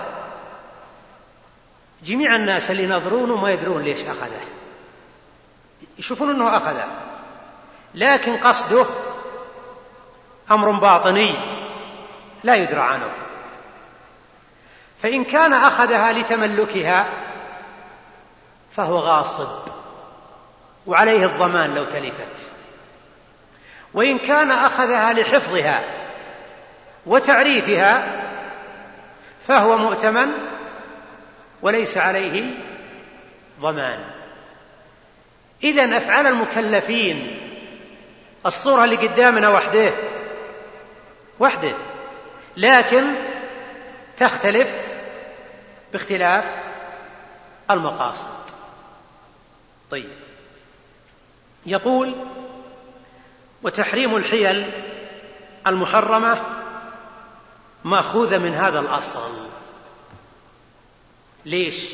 [2.03, 4.41] جميع الناس اللي ينظرونه ما يدرون ليش أخذه.
[5.99, 6.87] يشوفون أنه أخذه.
[7.95, 8.87] لكن قصده
[10.51, 11.35] أمر باطني.
[12.45, 13.24] لا يدرى عنه.
[15.05, 17.07] فإن كان أخذها لتملكها
[18.77, 19.49] فهو غاصب
[20.87, 22.49] وعليه الضمان لو تلفت.
[23.95, 25.85] وإن كان أخذها لحفظها
[27.07, 28.23] وتعريفها
[29.47, 30.29] فهو مؤتمن
[31.63, 32.51] وليس عليه
[33.61, 34.05] ضمان.
[35.65, 37.39] إذا أفعال المكلفين
[38.47, 39.93] الصورة اللي قدامنا وحده
[41.41, 41.73] وحده
[42.57, 43.05] لكن
[44.19, 44.84] تختلف
[45.95, 46.45] باختلاف
[47.71, 48.45] المقاصد.
[49.91, 50.11] طيب.
[51.67, 52.15] يقول
[53.63, 54.71] وتحريم الحيل
[55.67, 56.43] المحرمة
[57.85, 59.49] ماخوذه من هذا الأصل.
[61.45, 61.85] ليش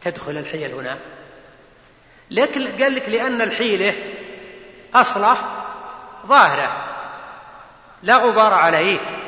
[0.00, 0.98] تدخل الحيل هنا؟
[2.30, 3.94] لكن قال لك لأن الحيله
[4.94, 5.36] أصله
[6.26, 6.84] ظاهرة
[8.02, 9.23] لا غبار عليه.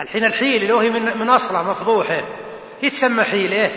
[0.00, 2.22] الحين الحيل اللي هي من, من أصله مفضوحة.
[2.82, 3.70] هي تسمى حيلة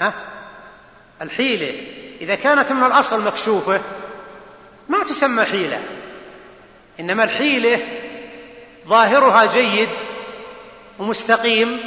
[0.00, 0.14] ها؟
[1.22, 1.86] الحيلة
[2.20, 3.80] إذا كانت من الأصل مكشوفة
[4.88, 5.80] ما تسمى حيلة.
[7.00, 7.80] إنما الحيلة
[8.86, 9.88] ظاهرها جيد
[10.98, 11.80] ومستقيم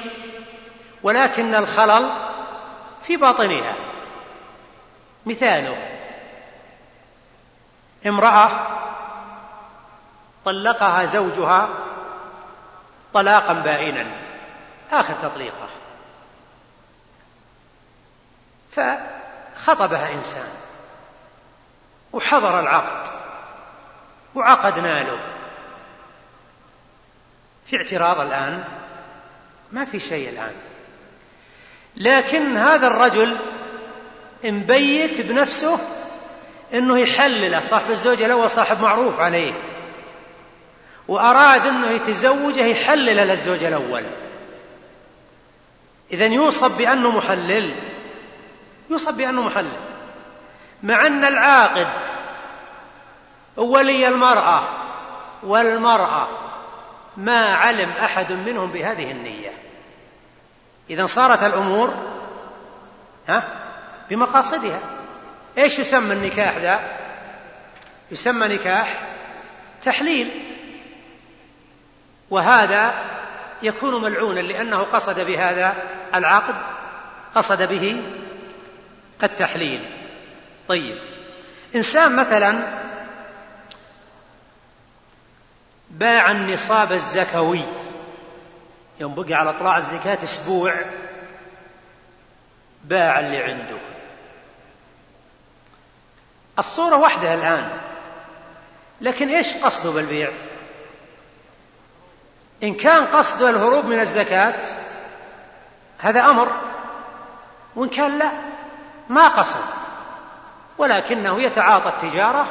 [1.03, 2.09] ولكن الخلل
[3.03, 3.75] في باطنها.
[5.25, 5.77] مثاله.
[8.05, 8.67] امرأة
[10.45, 11.69] طلقها زوجها
[13.13, 14.05] طلاقا بائنا.
[14.91, 15.69] آخر تطليقه.
[18.71, 20.49] فخطبها إنسان.
[22.13, 23.11] وحضر العقد.
[24.35, 25.19] وعقدنا له.
[27.65, 28.63] في اعتراض الآن.
[29.71, 30.55] ما في شيء الآن.
[31.95, 33.37] لكن هذا الرجل
[34.43, 35.79] مبيت بنفسه
[36.73, 37.61] إنه يحلله.
[37.61, 39.53] صاحب الزوجة الأول صاحب معروف عليه.
[41.07, 44.03] وأراد إنه يتزوجه يحلل للزوج الأول.
[46.11, 47.75] إذا يوصف بأنه محلل.
[48.89, 49.79] يوصف بأنه محلل.
[50.83, 51.87] مع أن العاقد
[53.57, 54.63] ولي المرأة
[55.43, 56.27] والمرأة
[57.17, 59.51] ما علم أحد منهم بهذه النية.
[60.89, 61.93] إذا صارت الأمور
[63.27, 63.43] ها
[64.09, 64.79] بمقاصدها.
[65.57, 66.79] إيش يسمى النكاح ذا؟
[68.11, 69.01] يسمى نكاح
[69.83, 70.56] تحليل.
[72.29, 72.93] وهذا
[73.63, 75.75] يكون ملعونا لأنه قصد بهذا
[76.15, 76.55] العقد
[77.35, 78.01] قصد به
[79.23, 79.85] التحليل.
[80.67, 80.97] طيب
[81.75, 82.79] إنسان مثلا
[85.89, 87.61] باع النصاب الزكوي
[88.99, 90.73] يوم بقي على اطلاع الزكاة أسبوع
[92.83, 93.77] باع اللي عنده.
[96.59, 97.69] الصورة واحدة الآن
[99.01, 100.31] لكن إيش قصده بالبيع؟
[102.63, 104.53] إن كان قصده الهروب من الزكاة
[105.99, 106.51] هذا أمر
[107.75, 108.31] وإن كان لا
[109.09, 109.65] ما قصد
[110.77, 112.45] ولكنه يتعاطى التجارة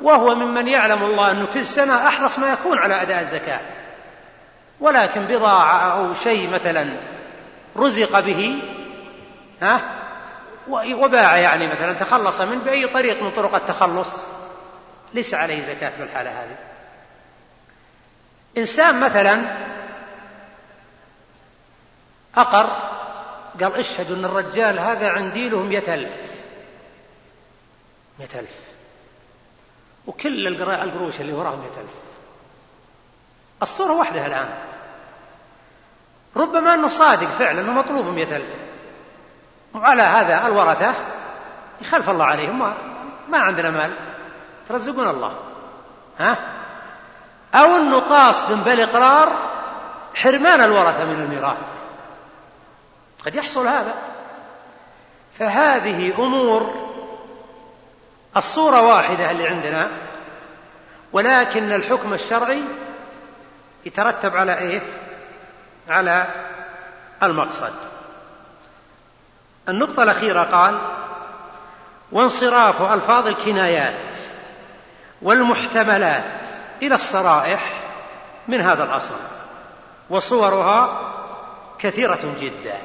[0.00, 3.60] وهو ممن يعلم الله أنه كل سنة أحرص ما يكون على أداء الزكاة.
[4.80, 6.86] ولكن بضاعة أو شيء مثلا
[7.76, 8.62] رزق به
[9.62, 9.80] ها
[10.68, 14.24] وباع يعني مثلا تخلص منه بأي طريق من طرق التخلص
[15.14, 16.56] ليس عليه زكاة في الحالة هذه.
[18.58, 19.56] إنسان مثلا
[22.36, 22.66] أقر
[23.60, 26.12] قال إشهدوا أن الرجال هذا عندي له مئة ألف
[28.18, 28.50] مئة ألف
[30.06, 31.94] وكل القروش اللي وراه مئة ألف
[33.62, 34.48] الصورة واحدة الآن.
[36.36, 38.50] ربما أنه صادق فعلا أنه مطلوب مئة ألف
[39.74, 40.94] وعلى هذا الورثة.
[41.80, 42.74] يخلف الله عليهم.
[43.28, 43.92] ما عندنا مال.
[44.68, 45.34] ترزقون الله.
[46.18, 46.36] ها؟
[47.56, 49.32] أو أنه قاصد بالإقرار
[50.14, 51.56] حرمان الورثة من الميراث
[53.26, 53.94] قد يحصل هذا
[55.38, 56.86] فهذه أمور
[58.36, 59.88] الصورة واحدة اللي عندنا
[61.12, 62.62] ولكن الحكم الشرعي
[63.84, 64.80] يترتب على إيه؟
[65.88, 66.26] على
[67.22, 67.72] المقصد.
[69.68, 70.78] النقطة الأخيرة قال:
[72.12, 74.16] وانصراف ألفاظ الكنايات
[75.22, 76.45] والمحتملات
[76.82, 77.72] إلى الصرائح
[78.48, 79.16] من هذا الأصل
[80.10, 81.12] وصورها
[81.78, 82.78] كثيرة جدا.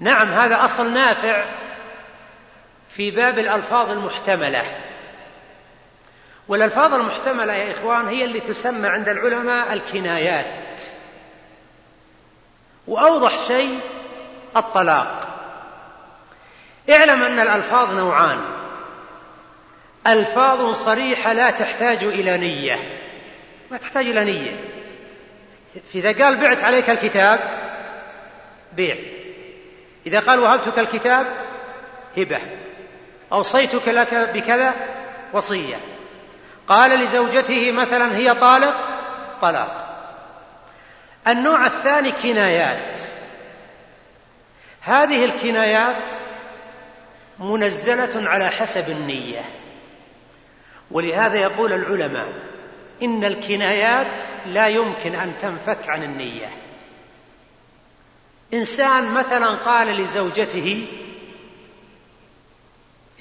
[0.00, 1.44] نعم هذا أصل نافع
[2.90, 4.64] في باب الألفاظ المحتملة.
[6.48, 10.80] والألفاظ المحتملة يا إخوان هي اللي تسمى عند العلماء الكنايات.
[12.86, 13.80] وأوضح شيء
[14.56, 15.28] الطلاق.
[16.90, 18.59] اعلم أن الألفاظ نوعان.
[20.06, 22.78] ألفاظ صريحة لا تحتاج إلى نية.
[23.70, 24.56] ما تحتاج إلى نية.
[25.94, 27.40] إذا قال بعت عليك الكتاب
[28.72, 28.96] بيع.
[30.06, 31.26] إذا قال وهبتك الكتاب
[32.16, 32.40] هبة.
[33.32, 34.74] أوصيتك لك بكذا
[35.32, 35.76] وصية.
[36.68, 38.74] قال لزوجته مثلا هي طالق؟
[39.42, 39.86] طلاق.
[41.28, 42.96] النوع الثاني كنايات.
[44.80, 46.12] هذه الكنايات
[47.38, 49.44] منزلة على حسب النية.
[50.90, 52.32] ولهذا يقول العلماء
[53.02, 56.50] إن الكنايات لا يمكن أن تنفك عن النية.
[58.54, 60.86] إنسان مثلا قال لزوجته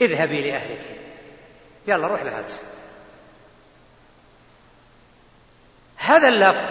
[0.02, 0.82] اذهبي لأهلك.
[1.88, 2.48] يلا روح لهذا
[5.98, 6.70] هذا اللفظ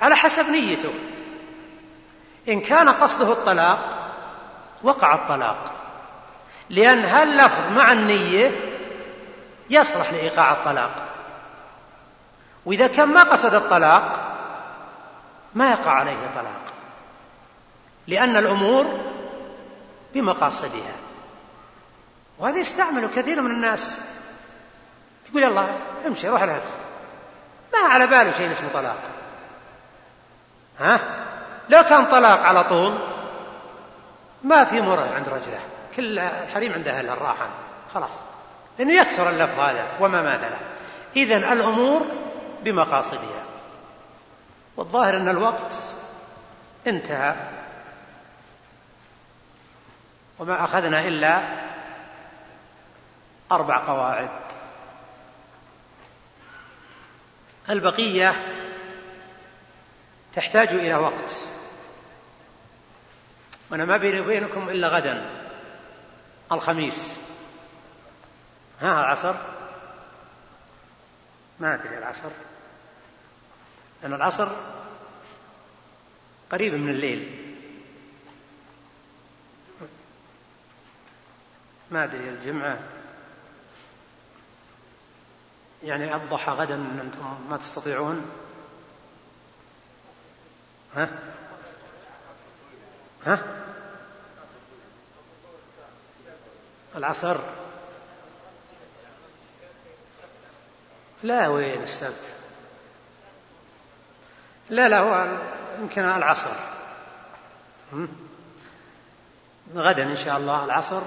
[0.00, 0.92] على حسب نيته.
[2.48, 4.10] إن كان قصده الطلاق
[4.82, 5.72] وقع الطلاق.
[6.70, 8.50] لأن هاللفظ مع النية
[9.70, 10.90] يصلح لإيقاع الطلاق.
[12.64, 14.34] وإذا كان ما قصد الطلاق
[15.54, 16.74] ما يقع عليه طلاق.
[18.06, 19.00] لأن الأمور
[20.14, 20.94] بمقاصدها.
[22.38, 24.00] وهذا يستعمله كثير من الناس.
[25.30, 25.66] يقول يلا
[26.06, 26.70] امشي روح الهز
[27.72, 28.98] ما على باله شيء اسمه طلاق.
[30.80, 31.00] ها؟
[31.68, 32.98] لو كان طلاق على طول
[34.44, 35.60] ما في مرض عند رجله.
[35.96, 37.48] كل الحريم عنده أهل الراحة.
[37.94, 38.33] خلاص.
[38.78, 40.60] لأنه يكثر اللفظ هذا وما ماذا له.
[41.16, 42.06] إذا الأمور
[42.64, 43.44] بمقاصدها.
[44.76, 45.74] والظاهر أن الوقت
[46.86, 47.34] انتهى.
[50.38, 51.42] وما أخذنا إلا
[53.52, 54.30] أربع قواعد.
[57.70, 58.34] البقية
[60.32, 61.36] تحتاج إلى وقت.
[63.70, 65.30] وأنا ما بيني وبينكم إلا غدا
[66.52, 67.23] الخميس.
[68.84, 69.34] ها العصر؟
[71.60, 72.30] ما أدري العصر.
[74.02, 74.48] لأن العصر
[76.50, 77.40] قريب من الليل.
[81.90, 82.78] ما أدري الجمعة.
[85.82, 88.30] يعني الضحى غدا أنتم ما تستطيعون؟
[90.96, 91.08] ها؟
[93.26, 93.64] ها؟
[96.96, 97.63] العصر.
[101.24, 102.34] لا وين السبت
[104.70, 105.38] لا لا هو
[105.80, 106.56] يمكن العصر.
[109.74, 111.02] غدا إن شاء الله العصر.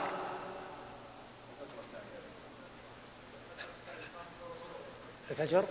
[5.32, 5.64] الفجر؟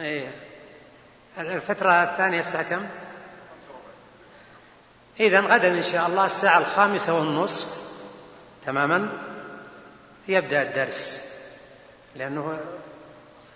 [0.00, 0.30] اي
[1.38, 2.86] الفترة الثانية الساعة كم؟
[5.20, 7.68] إذا غدا إن شاء الله الساعة الخامسة والنصف
[8.66, 9.08] تماما
[10.28, 11.33] يبدأ الدرس.
[12.16, 12.60] لأنه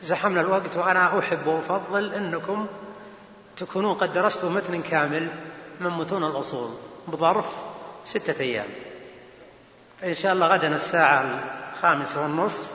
[0.00, 2.66] زحمنا الوقت وأنا أحب وأفضل أنكم
[3.56, 5.28] تكونون قد درستوا متن كامل
[5.80, 6.74] من متون الأصول
[7.08, 7.46] بظرف
[8.04, 8.68] ستة أيام.
[10.04, 11.40] إن شاء الله غدا الساعة
[11.74, 12.68] الخامسة والنصف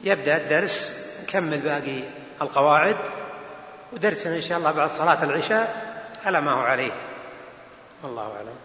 [0.00, 2.02] يبدأ الدرس نكمل باقي
[2.42, 2.96] القواعد
[3.92, 6.92] ودرسنا إن شاء الله بعد صلاة العشاء على ما هو عليه.
[8.02, 8.56] والله أعلم.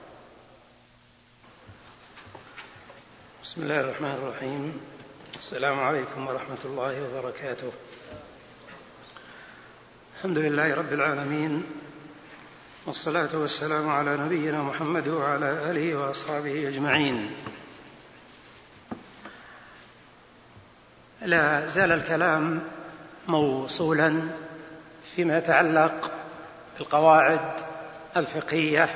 [3.44, 4.82] بسم الله الرحمن الرحيم.
[5.42, 7.72] السلام عليكم ورحمة الله وبركاته.
[10.18, 11.64] الحمد لله رب العالمين
[12.86, 17.32] والصلاة والسلام على نبينا محمد وعلى آله وأصحابه أجمعين.
[21.22, 22.62] لا زال الكلام
[23.28, 24.22] موصولا
[25.16, 26.12] فيما يتعلق
[26.78, 27.62] بالقواعد
[28.18, 28.96] الفقهية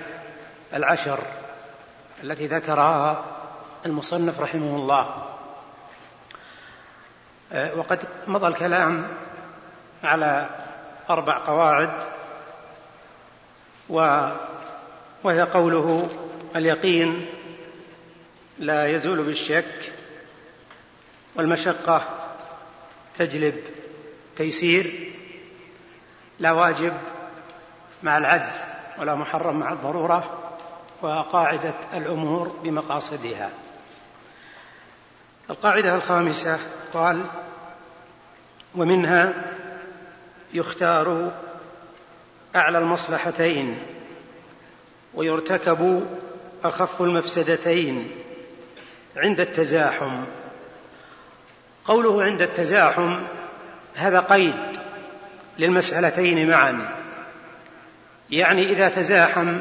[0.73, 1.19] العشر
[2.23, 3.25] التي ذكرها
[3.85, 5.24] المصنف رحمه الله.
[7.55, 9.07] وقد مضى الكلام
[10.03, 10.49] على
[11.09, 11.91] أربع قواعد
[15.23, 16.09] وهي قوله
[16.55, 17.25] اليقين
[18.59, 19.93] لا يزول بالشك
[21.35, 22.03] والمشقة
[23.17, 23.55] تجلب
[24.35, 25.11] تيسير
[26.39, 26.93] لا واجب
[28.03, 28.59] مع العجز
[28.99, 30.41] ولا محرم مع الضرورة
[31.01, 33.49] وقاعدة الأمور بمقاصدها.
[35.49, 36.59] القاعدة الخامسة
[36.93, 37.21] قال
[38.75, 39.33] ومنها
[40.53, 41.31] يختار
[42.55, 43.77] أعلى المصلحتين
[45.13, 46.07] ويرتكب
[46.63, 48.11] أخف المفسدتين
[49.17, 50.23] عند التزاحم.
[51.85, 53.19] قوله عند التزاحم
[53.95, 54.77] هذا قيد
[55.59, 56.89] للمسألتين معا.
[58.31, 59.59] يعني إذا تزاحم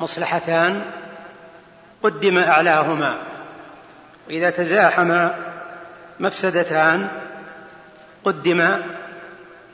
[0.00, 0.84] مصلحتان
[2.02, 3.16] قدم أعلاهما
[4.28, 5.28] وإذا تزاحم
[6.20, 7.08] مفسدتان
[8.28, 8.82] قدم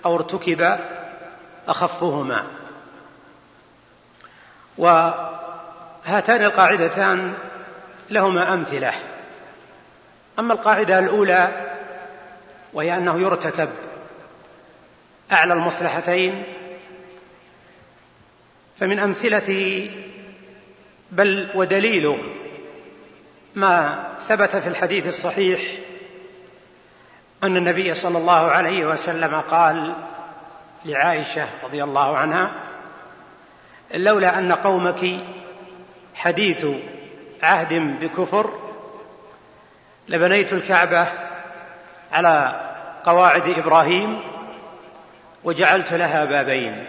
[0.05, 0.79] أو ارتكب
[1.69, 2.45] أخفهما.
[4.79, 7.35] وهاتان القاعدتان
[8.11, 8.95] لهما أمثلة.
[10.39, 11.49] أما القاعدة الأولى
[12.73, 13.69] وهي أنه يرتكب
[15.33, 16.43] أعلى المصلحتين
[18.79, 19.91] فمن أمثلة
[21.11, 22.19] بل ودليله
[23.55, 25.61] ما ثبت في الحديث الصحيح
[27.45, 29.95] أن النبي صلى الله عليه وسلم قال
[30.85, 32.51] لعائشة رضي الله عنها
[33.95, 35.19] لولا أن قومك
[36.15, 36.67] حديث
[37.43, 38.51] عهد بكفر
[40.09, 41.09] لبنيت الكعبة
[42.13, 42.61] على
[43.05, 44.21] قواعد إبراهيم
[45.45, 46.87] وجعلت لها بابين.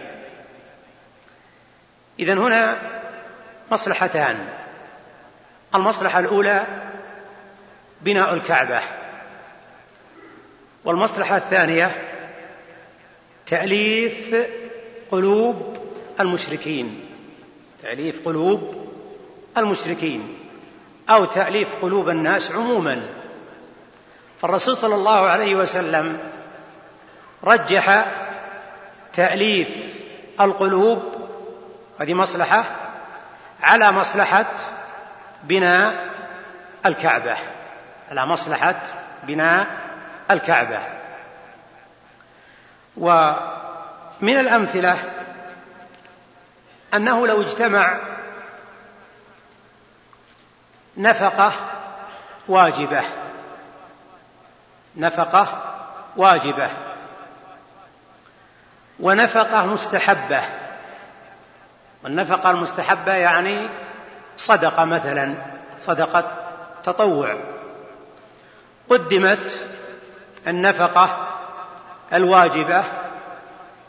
[2.18, 2.78] إذا هنا
[3.70, 4.48] مصلحتان.
[5.74, 6.64] المصلحة الأولى
[8.00, 8.80] بناء الكعبة.
[10.86, 12.02] والمصلحة الثانية
[13.46, 14.46] تأليف
[15.10, 15.78] قلوب
[16.20, 17.00] المشركين.
[17.82, 18.88] تأليف قلوب
[19.56, 20.38] المشركين.
[21.10, 23.02] أو تأليف قلوب الناس عموما.
[24.40, 26.18] فالرسول صلى الله عليه وسلم
[27.44, 28.06] رجح
[29.14, 29.68] تأليف
[30.40, 31.02] القلوب
[32.00, 32.64] هذه مصلحة
[33.62, 34.46] على مصلحة
[35.44, 36.04] بناء
[36.86, 37.36] الكعبة
[38.10, 38.82] على مصلحة
[39.22, 39.85] بناء
[40.30, 40.80] الكعبة.
[42.96, 44.98] ومن الأمثلة
[46.94, 47.98] أنه لو اجتمع
[50.96, 51.52] نفقة
[52.48, 53.04] واجبة.
[54.96, 55.62] نفقة
[56.16, 56.70] واجبة.
[59.00, 60.42] ونفقة مستحبة.
[62.04, 63.68] والنفقة المستحبة يعني
[64.36, 65.34] صدقة مثلا
[65.82, 66.32] صدقة
[66.84, 67.36] تطوع.
[68.88, 69.75] قدمت
[70.46, 71.28] النفقة
[72.12, 72.84] الواجبة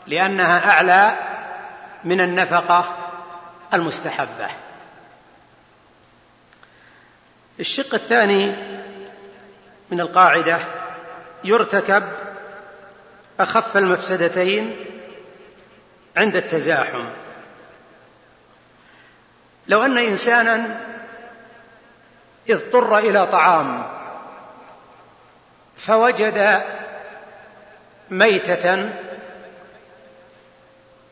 [0.06, 1.16] لأنها أعلى
[2.04, 2.96] من النفقة
[3.74, 4.48] المستحبة.
[7.60, 8.54] الشق الثاني
[9.90, 10.60] من القاعدة
[11.44, 12.02] يرتكب
[13.40, 14.76] أخف المفسدتين
[16.16, 17.04] عند التزاحم.
[19.68, 20.80] لو أن إنسانا
[22.50, 23.97] اضطر إلى طعام
[25.78, 26.62] فوجد
[28.10, 28.90] ميتة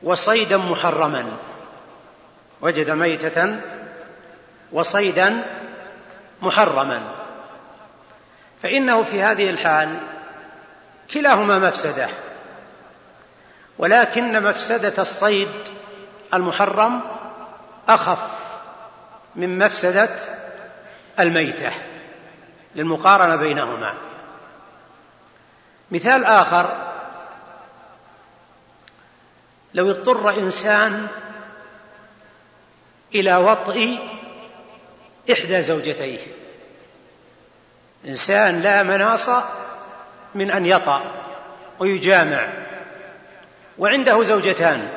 [0.02, 1.26] وصيدا محرما.
[2.60, 3.56] وجد ميتة
[4.72, 5.42] وصيدا
[6.42, 7.02] محرما.
[8.62, 9.96] فإنه في هذه الحال
[11.14, 12.08] كلاهما مفسدة
[13.78, 15.48] ولكن مفسدة الصيد
[16.34, 17.00] المحرم
[17.88, 18.18] أخف
[19.36, 20.16] من مفسدة
[21.20, 21.72] الميتة
[22.74, 23.94] للمقارنة بينهما.
[25.90, 26.92] مثال آخر.
[29.74, 31.08] لو اضطر إنسان
[33.14, 33.98] إلى وطئ
[35.32, 36.20] إحدى زوجتيه.
[38.04, 39.28] إنسان لا مناص
[40.34, 41.02] من أن يطأ
[41.78, 42.48] ويجامع.
[43.78, 44.88] وعنده زوجتان.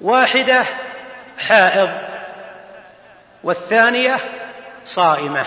[0.00, 0.64] واحدة
[1.38, 1.90] حائض
[3.42, 4.20] والثانية
[4.84, 5.46] صائمة.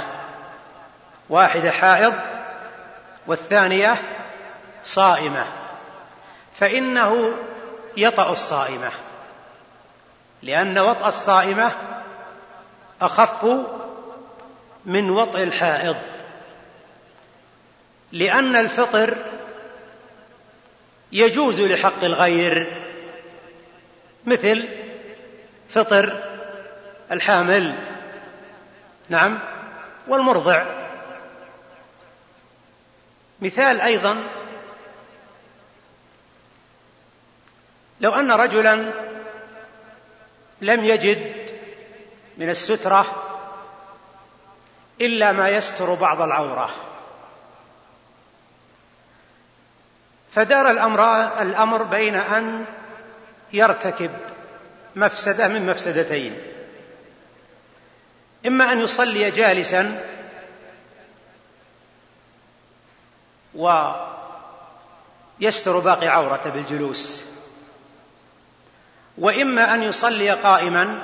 [1.29, 2.13] واحدة حائض
[3.27, 4.01] والثانية
[4.83, 5.45] صائمة.
[6.59, 7.33] فإنه
[7.97, 8.91] يطأ الصائمة.
[10.41, 11.71] لأن وطأ الصائمة
[13.01, 13.45] أخف
[14.85, 15.95] من وطئ الحائض.
[18.11, 19.17] لأن الفطر
[21.11, 22.73] يجوز لحق الغير
[24.25, 24.67] مثل
[25.69, 26.23] فطر
[27.11, 27.75] الحامل.
[29.09, 29.39] نعم
[30.07, 30.80] والمرضع.
[33.41, 34.23] مثال أيضا
[38.01, 38.91] لو أن رجلا
[40.61, 41.51] لم يجد
[42.37, 43.27] من السترة
[45.01, 46.69] إلا ما يستر بعض العورة.
[50.31, 51.01] فدار الأمر
[51.41, 52.65] الأمر بين أن
[53.53, 54.11] يرتكب
[54.95, 56.37] مفسدة من مفسدتين
[58.47, 60.05] إما أن يصلي جالسا
[63.55, 63.99] ويستر
[65.79, 67.31] باقي عورته بالجلوس.
[69.17, 71.01] وإما أن يصلي قائما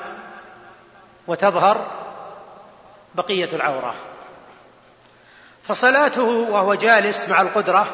[1.27, 1.91] وتظهر
[3.15, 3.95] بقية العورة.
[5.63, 7.87] فصلاته وهو جالس مع القدرة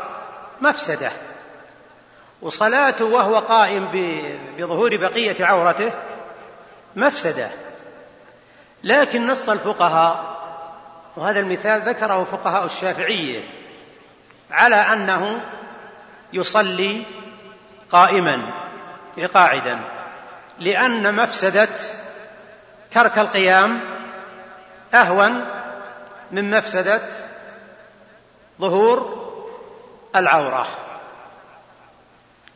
[0.61, 1.11] مفسدة.
[2.41, 3.87] وصلاته وهو قائم
[4.57, 5.91] بظهور بقية عورته
[6.95, 7.49] مفسدة.
[8.83, 10.33] لكن نص الفقهاء
[11.15, 13.43] وهذا المثال ذكره فقهاء الشافعية
[14.51, 15.41] على أنه
[16.33, 17.03] يصلي
[17.91, 18.53] قائما
[19.33, 19.79] قاعدا
[20.59, 21.69] لأن مفسدة
[22.91, 23.79] ترك القيام
[24.93, 25.45] أهون
[26.31, 27.01] من مفسدة
[28.61, 29.23] ظهور
[30.15, 30.67] العورة.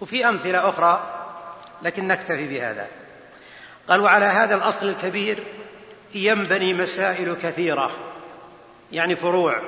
[0.02, 1.24] وفي أمثلة أخرى
[1.82, 2.88] لكن نكتفي بهذا.
[3.90, 5.44] قال وعلى هذا الأصل الكبير
[6.14, 7.92] ينبني مسائل كثيرة
[8.92, 9.62] يعني فروع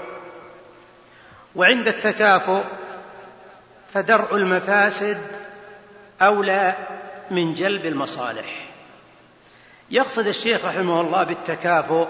[1.56, 2.64] وعند التكافؤ
[3.93, 5.18] فدرء المفاسد
[6.22, 6.74] أولى
[7.32, 8.68] من جلب المصالح.
[9.89, 12.08] يقصد الشيخ رحمه الله بالتكافؤ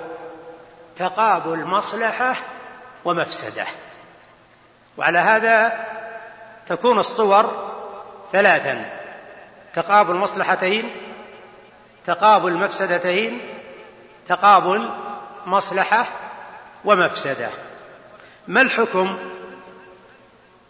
[0.95, 2.35] تقابل مصلحة
[3.05, 3.67] ومفسدة.
[4.97, 5.85] وعلى هذا
[6.67, 7.73] تكون الصور
[8.31, 8.85] ثلاثا
[9.75, 10.89] تقابل مصلحتين
[12.05, 13.41] تقابل مفسدتين
[14.27, 14.89] تقابل
[15.45, 16.07] مصلحة
[16.85, 17.49] ومفسدة.
[18.47, 19.17] ما الحكم؟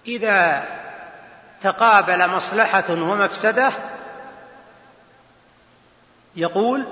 [0.08, 0.66] إذا
[1.62, 3.74] تقابل مصلحة ومفسدة
[6.36, 6.86] يقول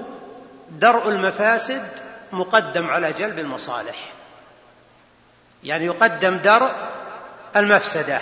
[0.70, 1.90] درء المفاسد
[2.32, 4.14] مقدم على جلب المصالح.
[5.64, 6.72] يعني يقدم درء
[7.56, 8.22] المفسدة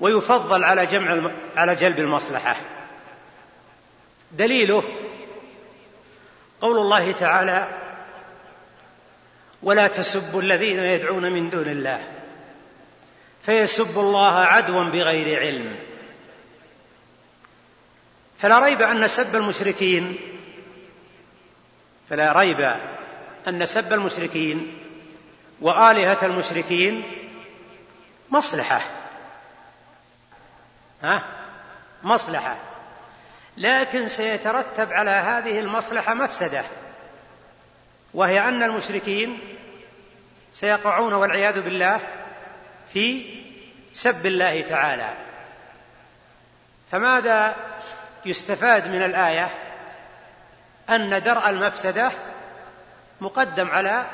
[0.00, 2.56] ويفضل على جمع على جلب المصلحة.
[4.32, 4.82] دليله
[6.60, 7.85] قول الله تعالى
[9.62, 12.00] ولا تسبوا الذين يدعون من دون الله
[13.42, 15.76] فيسبوا الله عدوا بغير علم.
[18.38, 20.18] فلا ريب أن سب المشركين
[22.10, 22.76] فلا ريب
[23.48, 24.78] أن سب المشركين
[25.60, 27.02] وآلهة المشركين
[28.30, 28.80] مصلحة.
[31.02, 31.22] ها؟
[32.02, 32.56] مصلحة.
[33.56, 36.64] لكن سيترتب على هذه المصلحة مفسدة.
[38.16, 39.38] وهي أن المشركين
[40.54, 42.00] سيقعون والعياذ بالله
[42.92, 43.24] في
[43.94, 45.14] سب الله تعالى.
[46.92, 47.56] فماذا
[48.26, 49.50] يستفاد من الآية؟
[50.90, 52.12] أن درء المفسدة
[53.20, 54.06] مقدم على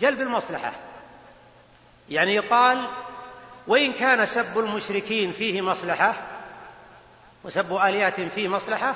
[0.00, 0.72] جلب المصلحة.
[2.08, 2.86] يعني يقال
[3.66, 6.14] وإن كان سب المشركين فيه مصلحة
[7.44, 8.94] وسب آلهة فيه مصلحة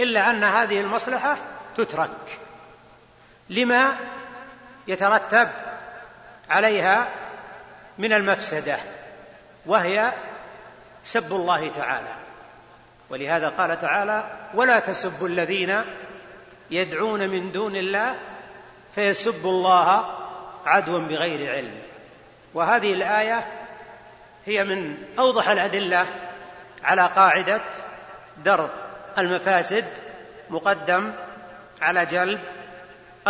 [0.00, 1.36] إلا أن هذه المصلحة
[1.76, 2.49] تترك.
[3.50, 3.96] لما
[4.88, 5.48] يترتب
[6.50, 7.08] عليها
[7.98, 8.78] من المفسدة
[9.66, 10.12] وهي
[11.04, 12.14] سب الله تعالى.
[13.10, 14.24] ولهذا قال تعالى
[14.54, 15.82] ولا تسبوا الذين
[16.70, 18.14] يدعون من دون الله
[18.94, 20.04] فيسبوا الله
[20.66, 21.82] عدوا بغير علم.
[22.54, 23.44] وهذه الآية
[24.46, 26.06] هي من أوضح الأدلة
[26.84, 27.60] على قاعدة
[28.44, 28.70] درء
[29.18, 29.84] المفاسد
[30.50, 31.12] مقدم
[31.82, 32.40] على جلب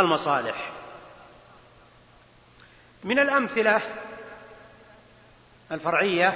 [0.00, 0.70] المصالح.
[3.04, 3.82] من الأمثلة
[5.72, 6.34] الفرعية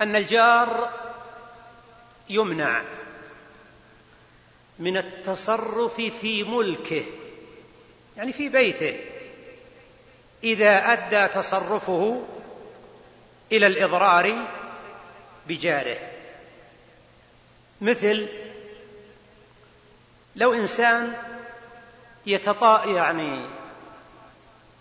[0.00, 0.90] أن الجار
[2.28, 2.82] يمنع
[4.78, 7.04] من التصرف في ملكه
[8.16, 9.00] يعني في بيته
[10.44, 12.24] إذا أدى تصرفه
[13.52, 14.46] إلى الإضرار
[15.48, 15.98] بجاره.
[17.80, 18.28] مثل
[20.36, 21.12] لو إنسان
[22.26, 23.46] يتطا يعني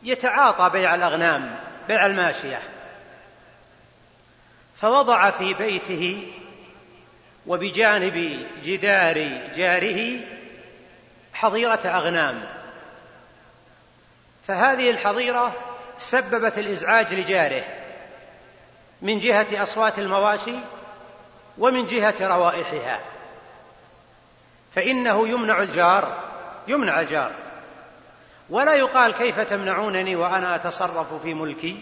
[0.04, 1.56] يتعاطى بيع الأغنام
[1.88, 2.60] بيع الماشية
[4.76, 6.34] فوضع في بيته
[7.48, 10.20] وبجانب جدار جاره
[11.34, 12.44] حظيرة أغنام.
[14.48, 15.54] فهذه الحظيرة
[15.98, 17.64] سببت الإزعاج لجاره
[19.02, 20.56] من جهة أصوات المواشي
[21.58, 23.00] ومن جهة روائحها.
[24.76, 26.24] فإنه يمنع الجار
[26.68, 27.32] يمنع الجار.
[28.50, 31.82] ولا يقال كيف تمنعونني وأنا أتصرف في ملكي؟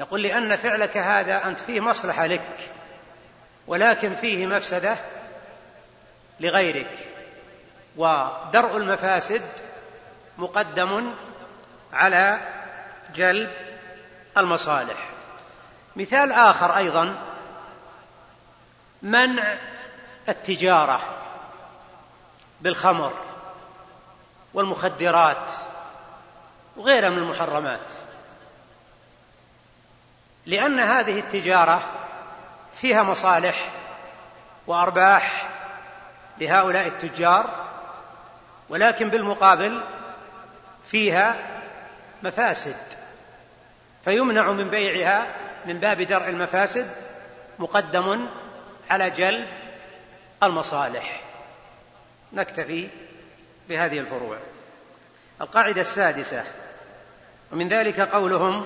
[0.00, 2.70] نقول لأن فعلك هذا أنت فيه مصلحة لك
[3.66, 4.96] ولكن فيه مفسدة
[6.40, 7.08] لغيرك.
[7.96, 9.42] ودرء المفاسد
[10.38, 11.12] مقدم
[11.92, 12.38] على
[13.14, 13.50] جلب
[14.36, 15.08] المصالح.
[15.96, 17.14] مثال آخر أيضا
[19.02, 19.58] منع
[20.28, 21.23] التجارة.
[22.64, 23.12] بالخمر
[24.54, 25.52] والمخدرات
[26.76, 27.92] وغيرها من المحرمات.
[30.46, 31.90] لأن هذه التجارة
[32.80, 33.70] فيها مصالح
[34.66, 35.48] وأرباح
[36.38, 37.64] لهؤلاء التجار
[38.68, 39.80] ولكن بالمقابل
[40.84, 41.36] فيها
[42.22, 42.76] مفاسد
[44.04, 45.26] فيمنع من بيعها
[45.66, 46.90] من باب درء المفاسد
[47.58, 48.26] مقدم
[48.90, 49.48] على جلب
[50.42, 51.23] المصالح.
[52.34, 52.88] نكتفي
[53.68, 54.36] بهذه الفروع.
[55.40, 56.44] القاعدة السادسة
[57.52, 58.64] ومن ذلك قولهم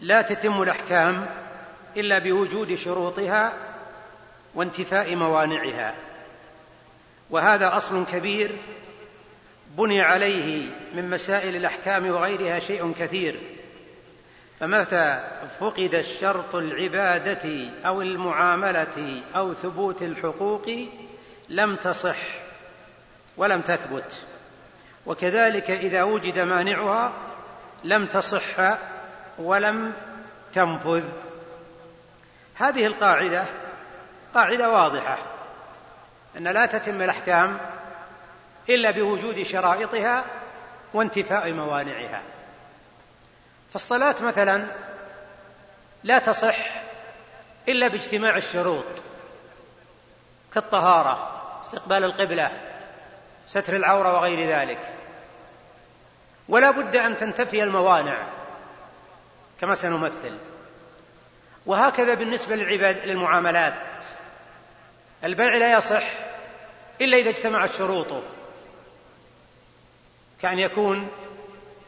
[0.00, 1.26] لا تتم الأحكام
[1.96, 3.52] إلا بوجود شروطها
[4.54, 5.94] وانتفاء موانعها.
[7.30, 8.56] وهذا أصل كبير
[9.78, 13.40] بني عليه من مسائل الأحكام وغيرها شيء كثير.
[14.60, 15.20] فمتى
[15.60, 20.66] فقد الشرط العبادة أو المعاملة أو ثبوت الحقوق
[21.50, 22.16] لم تصح
[23.36, 24.26] ولم تثبت.
[25.06, 27.12] وكذلك إذا وجد مانعها
[27.84, 28.78] لم تصح
[29.38, 29.92] ولم
[30.54, 31.04] تنفذ.
[32.54, 33.44] هذه القاعدة
[34.34, 35.18] قاعدة واضحة
[36.36, 37.58] أن لا تتم الأحكام
[38.68, 40.24] إلا بوجود شرائطها
[40.94, 42.22] وانتفاء موانعها.
[43.72, 44.66] فالصلاة مثلا
[46.04, 46.82] لا تصح
[47.68, 48.84] إلا باجتماع الشروط
[50.54, 51.39] كالطهارة.
[51.70, 52.50] استقبال القبلة
[53.48, 54.78] ستر العورة وغير ذلك.
[56.48, 58.16] ولا بد أن تنتفي الموانع
[59.60, 60.38] كما سنمثل.
[61.66, 63.74] وهكذا بالنسبة للعباد للمعاملات.
[65.24, 66.12] البيع لا يصح
[67.00, 68.22] إلا إذا اجتمعت شروطه.
[70.42, 71.08] كأن يكون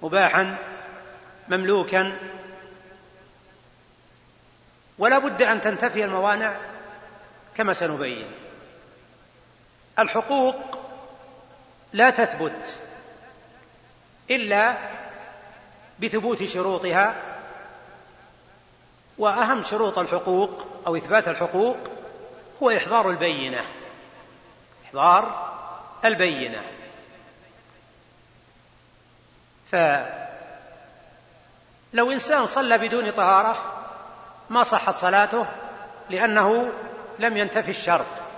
[0.03, 0.57] مباحا
[1.49, 2.19] مملوكا.
[4.99, 6.53] ولا بد أن تنتفي الموانع
[7.55, 8.42] كما سنبين.
[9.99, 10.55] الحقوق
[11.93, 12.79] لا تثبت
[14.31, 14.77] إلا
[16.01, 17.15] بثبوت شروطها
[19.19, 21.77] وأهم شروط الحقوق أو إثبات الحقوق
[22.63, 23.65] هو إحضار البينة
[24.87, 25.53] إحضار
[26.05, 26.63] البينة.
[29.71, 30.13] فلو
[32.13, 33.85] إنسان صلى بدون طهارة
[34.51, 35.47] ما صحت صلاته
[36.11, 36.73] لأنه
[37.19, 38.32] لم ينتفي الشرط.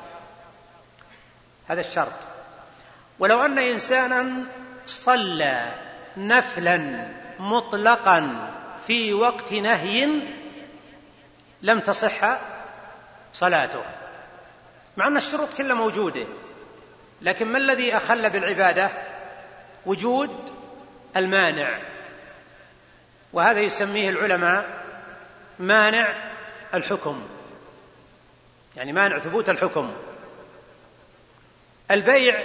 [1.68, 2.12] هذا الشرط.
[3.18, 4.44] ولو أن إنسانا
[4.86, 5.72] صلى
[6.16, 7.08] نفلا
[7.38, 8.50] مطلقا
[8.86, 10.08] في وقت نهي
[11.62, 12.38] لم تصح
[13.34, 13.82] صلاته.
[14.96, 16.26] مع أن الشروط كلها موجودة
[17.22, 18.90] لكن ما الذي أخل بالعبادة؟
[19.86, 20.30] وجود
[21.16, 21.78] المانع.
[23.32, 24.84] وهذا يسميه العلماء
[25.58, 26.14] مانع
[26.74, 27.22] الحكم.
[28.76, 29.92] يعني مانع ثبوت الحكم.
[31.90, 32.42] البيع.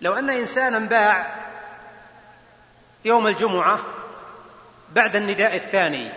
[0.00, 1.36] لو أن إنسانا باع
[3.04, 3.80] يوم الجمعة
[4.92, 6.12] بعد النداء الثاني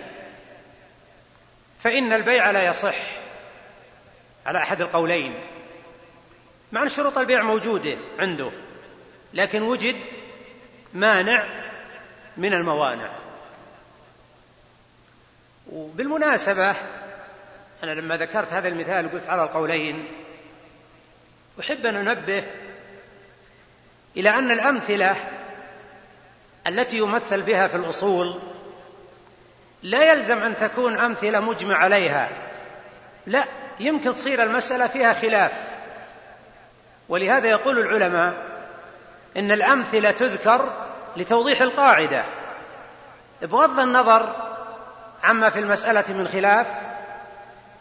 [1.80, 2.96] فإن البيع لا يصح
[4.46, 5.34] على أحد القولين
[6.72, 8.52] مع أن شروط البيع موجودة عنده
[9.34, 9.96] لكن وجد
[10.94, 11.46] مانع
[12.38, 13.10] من الموانع.
[15.72, 16.76] وبالمناسبة
[17.84, 20.08] أنا لما ذكرت هذا المثال قلت على القولين
[21.60, 22.44] أحب أن أنبه
[24.18, 25.16] إلى أن الأمثلة
[26.68, 28.40] التي يمثل بها في الأصول
[29.84, 32.30] لا يلزم أن تكون أمثلة مجمع عليها.
[33.26, 33.46] لا
[33.80, 35.52] يمكن تصير المسألة فيها خلاف.
[37.10, 38.34] ولهذا يقول العلماء
[39.38, 40.74] إن الأمثلة تذكر
[41.18, 42.26] لتوضيح القاعدة.
[43.42, 44.36] بغض النظر
[45.24, 46.68] عما في المسألة من خلاف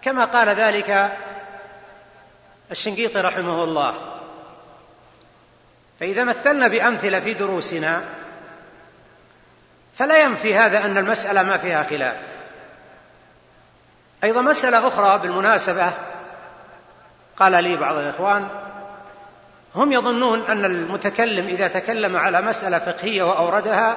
[0.03, 1.13] كما قال ذلك
[2.73, 3.95] الشنقيطي رحمه الله.
[6.01, 8.05] فإذا مثلنا بأمثلة في دروسنا
[9.99, 12.17] فلا ينفي هذا أن المسألة ما فيها خلاف.
[14.25, 15.93] أيضا مسألة أخرى بالمناسبة
[17.37, 18.49] قال لي بعض الإخوان
[19.75, 23.97] هم يظنون أن المتكلم إذا تكلم على مسألة فقهية وأوردها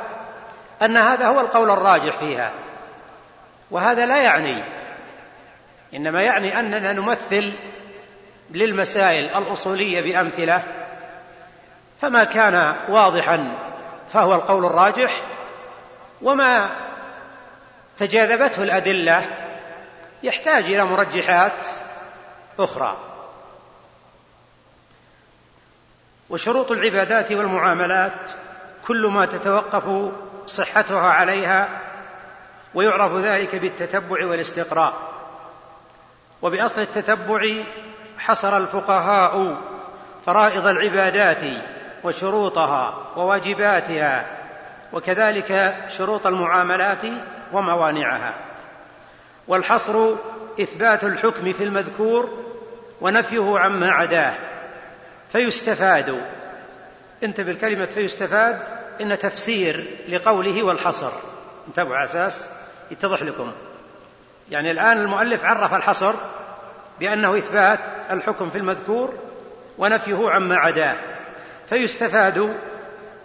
[0.82, 2.51] أن هذا هو القول الراجح فيها.
[3.71, 4.63] وهذا لا يعني
[5.93, 7.53] إنما يعني أننا نمثل
[8.51, 10.63] للمسائل الأصولية بأمثلة
[12.01, 13.55] فما كان واضحا
[14.13, 15.21] فهو القول الراجح
[16.21, 16.69] وما
[17.97, 19.25] تجاذبته الأدلة
[20.23, 21.67] يحتاج إلى مرجحات
[22.59, 22.97] أخرى.
[26.29, 28.31] وشروط العبادات والمعاملات
[28.87, 30.11] كل ما تتوقف
[30.47, 31.69] صحتها عليها
[32.73, 34.93] ويعرف ذلك بالتتبع والاستقراء.
[36.41, 37.63] وبأصل التتبع
[38.26, 39.57] حصر الفقهاء
[40.26, 41.61] فرائض العبادات
[42.03, 44.26] وشروطها وواجباتها
[44.93, 47.05] وكذلك شروط المعاملات
[47.53, 48.34] وموانعها.
[49.47, 50.13] والحصر
[50.61, 52.30] إثبات الحكم في المذكور
[53.01, 54.34] ونفيه عما عداه.
[55.32, 56.21] فيستفاد
[57.23, 58.59] انتبه الكلمة فيستفاد
[59.01, 61.11] إن تفسير لقوله والحصر.
[61.67, 62.49] انتبهوا على أساس
[62.91, 63.51] يتضح لكم.
[64.51, 66.13] يعني الآن المؤلف عرف الحصر
[66.99, 67.79] بأنه إثبات
[68.11, 69.13] الحكم في المذكور
[69.77, 70.95] ونفيه عما عداه
[71.69, 72.57] فيستفاد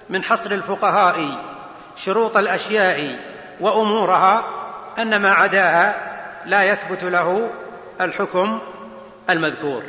[0.09, 1.45] من حصر الفقهاء
[1.97, 3.19] شروط الأشياء
[3.61, 4.45] وأمورها
[4.99, 6.11] أن ما عداها
[6.47, 7.51] لا يثبت له
[8.01, 8.61] الحكم
[9.31, 9.83] المذكور.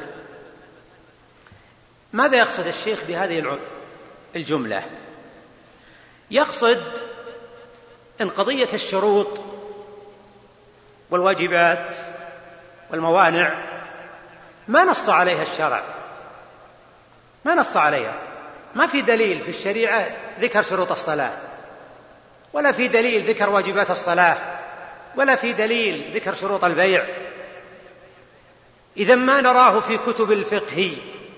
[2.13, 3.57] ماذا يقصد الشيخ بهذه
[4.36, 4.84] الجملة؟
[6.32, 6.82] يقصد
[8.21, 9.41] إن قضية الشروط
[11.09, 11.95] والواجبات
[12.91, 13.70] والموانع
[14.68, 15.84] ما نص عليها الشرع.
[17.45, 18.14] ما نص عليها.
[18.76, 20.07] ما في دليل في الشريعة
[20.39, 21.32] ذكر شروط الصلاة.
[22.53, 24.38] ولا في دليل ذكر واجبات الصلاة.
[25.16, 27.05] ولا في دليل ذكر شروط البيع.
[28.97, 30.97] إذا ما نراه في كتب الفقه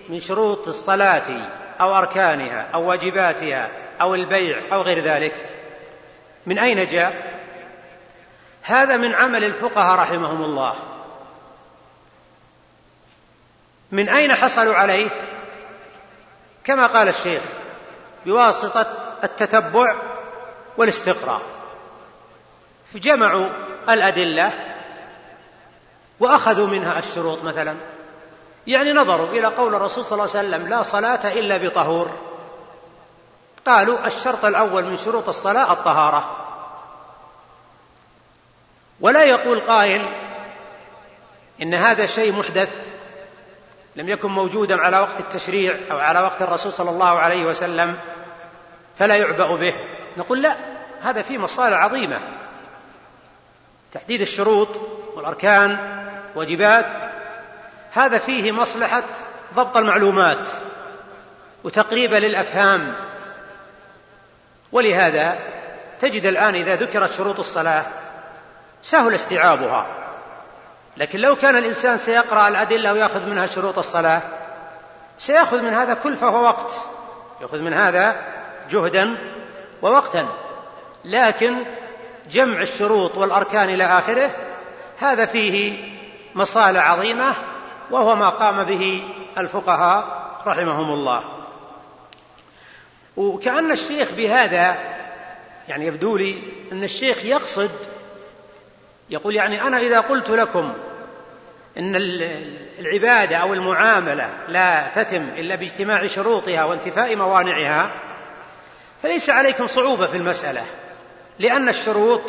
[0.10, 1.50] من شروط الصلاة
[1.82, 3.70] أو أركانها أو واجباتها
[4.02, 5.34] أو البيع أو غير ذلك.
[6.46, 7.34] من أين جاء؟
[8.62, 10.93] هذا من عمل الفقهاء رحمهم الله.
[13.94, 15.10] من أين حصلوا عليه؟
[16.64, 17.44] كما قال الشيخ
[18.26, 18.86] بواسطة
[19.24, 19.96] التتبع
[20.78, 21.42] والاستقراء.
[22.94, 23.50] فجمعوا
[23.90, 24.52] الأدلة
[26.20, 27.76] وأخذوا منها الشروط مثلا.
[28.68, 32.10] يعني نظروا إلى قول الرسول صلى الله عليه وسلم لا صلاة إلا بطهور.
[33.66, 36.38] قالوا الشرط الأول من شروط الصلاة الطهارة.
[39.02, 40.10] ولا يقول قائل
[41.62, 42.93] إن هذا شيء محدث.
[43.96, 47.98] لم يكن موجودا على وقت التشريع أو على وقت الرسول صلى الله عليه وسلم
[48.98, 49.74] فلا يعبأ به.
[50.18, 50.56] نقول لا
[51.02, 52.20] هذا فيه مصالح عظيمة.
[53.94, 54.80] تحديد الشروط
[55.16, 55.78] والأركان
[56.36, 56.86] واجبات
[57.92, 59.04] هذا فيه مصلحة
[59.56, 60.50] ضبط المعلومات
[61.64, 62.94] وتقريبا للأفهام.
[64.72, 65.40] ولهذا
[66.00, 67.86] تجد الآن إذا ذكرت شروط الصلاة
[68.82, 70.03] سهل استيعابها.
[70.98, 74.22] لكن لو كان الإنسان سيقرأ الأدلة ويأخذ منها شروط الصلاة
[75.18, 76.72] سيأخذ من هذا كلفة ووقت
[77.42, 78.16] يأخذ من هذا
[78.72, 79.16] جهدا
[79.82, 80.28] ووقتا.
[81.06, 81.58] لكن
[82.32, 84.32] جمع الشروط والأركان إلى آخره
[85.00, 85.78] هذا فيه
[86.36, 87.36] مصالح عظيمة
[87.92, 89.04] وهو ما قام به
[89.38, 91.24] الفقهاء رحمهم الله.
[93.18, 94.78] وكأن الشيخ بهذا
[95.68, 96.42] يعني يبدو لي
[96.72, 97.72] أن الشيخ يقصد
[99.10, 100.74] يقول يعني أنا إذا قلت لكم
[101.78, 101.96] إن
[102.80, 107.92] العبادة أو المعاملة لا تتم إلا باجتماع شروطها وانتفاء موانعها
[109.04, 110.66] فليس عليكم صعوبة في المسألة
[111.40, 112.22] لأن الشروط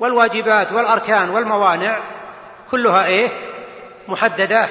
[0.00, 2.00] والواجبات والأركان والموانع
[2.70, 3.28] كلها إيه؟
[4.08, 4.68] محددة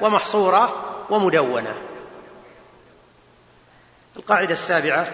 [0.00, 1.74] ومحصورة ومدونة.
[4.16, 5.06] القاعدة السابعة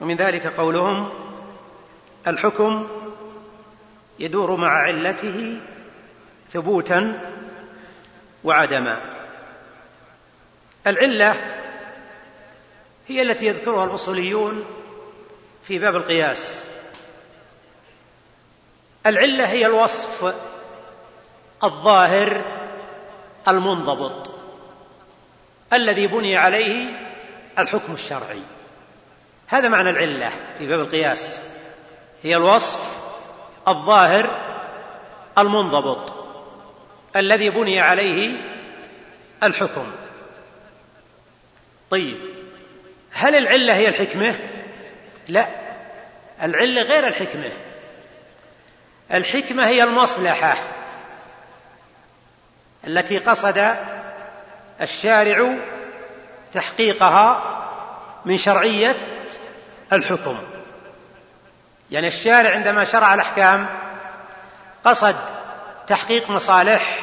[0.00, 1.10] ومن ذلك قولهم
[2.26, 2.88] الحكم
[4.18, 5.60] يدور مع علته
[6.52, 7.20] ثبوتا
[8.44, 9.00] وعدما.
[10.86, 11.36] العلة
[13.08, 14.64] هي التي يذكرها الأصوليون
[15.66, 16.64] في باب القياس.
[19.06, 20.34] العلة هي الوصف
[21.64, 22.42] الظاهر
[23.48, 24.30] المنضبط
[25.72, 26.88] الذي بني عليه
[27.58, 28.42] الحكم الشرعي.
[29.46, 31.40] هذا معنى العلة في باب القياس.
[32.22, 33.03] هي الوصف
[33.68, 34.40] الظاهر
[35.38, 36.14] المنضبط
[37.16, 38.36] الذي بني عليه
[39.42, 39.92] الحكم.
[41.90, 42.16] طيب
[43.12, 44.38] هل العلة هي الحكمة؟
[45.28, 45.48] لا
[46.42, 47.52] العلة غير الحكمة.
[49.12, 50.56] الحكمة هي المصلحة
[52.86, 53.76] التي قصد
[54.80, 55.54] الشارع
[56.54, 57.42] تحقيقها
[58.24, 58.96] من شرعية
[59.92, 60.38] الحكم.
[61.90, 63.66] يعني الشارع عندما شرع الأحكام
[64.84, 65.16] قصد
[65.86, 67.00] تحقيق مصالح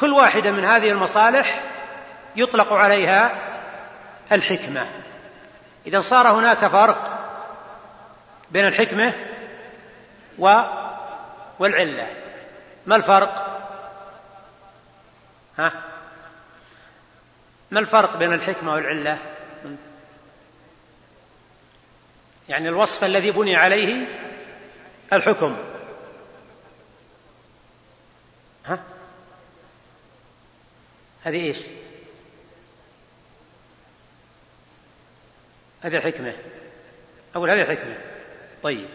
[0.00, 1.60] كل واحدة من هذه المصالح
[2.36, 3.32] يطلق عليها
[4.32, 4.86] الحكمة.
[5.86, 7.20] إذا صار هناك فرق
[8.50, 9.12] بين الحكمة
[10.38, 10.62] و
[11.58, 12.06] والعلة.
[12.86, 13.60] ما الفرق؟
[15.58, 15.72] ها؟
[17.70, 19.18] ما الفرق بين الحكمة والعلة؟
[22.48, 24.06] يعني الوصف الذي بني عليه
[25.12, 25.56] الحكم.
[28.66, 28.84] ها؟
[31.22, 31.58] هذه إيش؟
[35.82, 36.34] هذه الحكمة.
[37.34, 37.96] أقول هذه الحكمة.
[38.62, 38.88] طيب.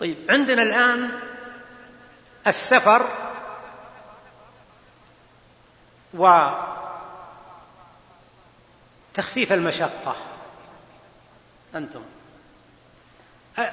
[0.00, 1.10] طيب عندنا الآن
[2.46, 3.08] السفر
[9.14, 10.33] وتخفيف المشقة.
[11.74, 12.02] أنتم.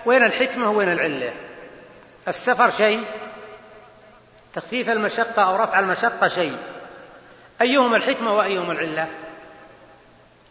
[0.06, 1.34] وين الحكمة وين العلة؟
[2.28, 3.06] السفر شيء؟
[4.54, 6.58] تخفيف المشقة أو رفع المشقة شيء؟
[7.62, 9.08] أيهما الحكمة وأيهما العلة؟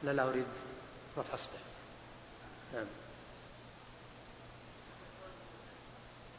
[0.03, 0.47] لا لا أريد
[1.19, 1.59] رفع أصبع
[2.75, 2.87] نعم.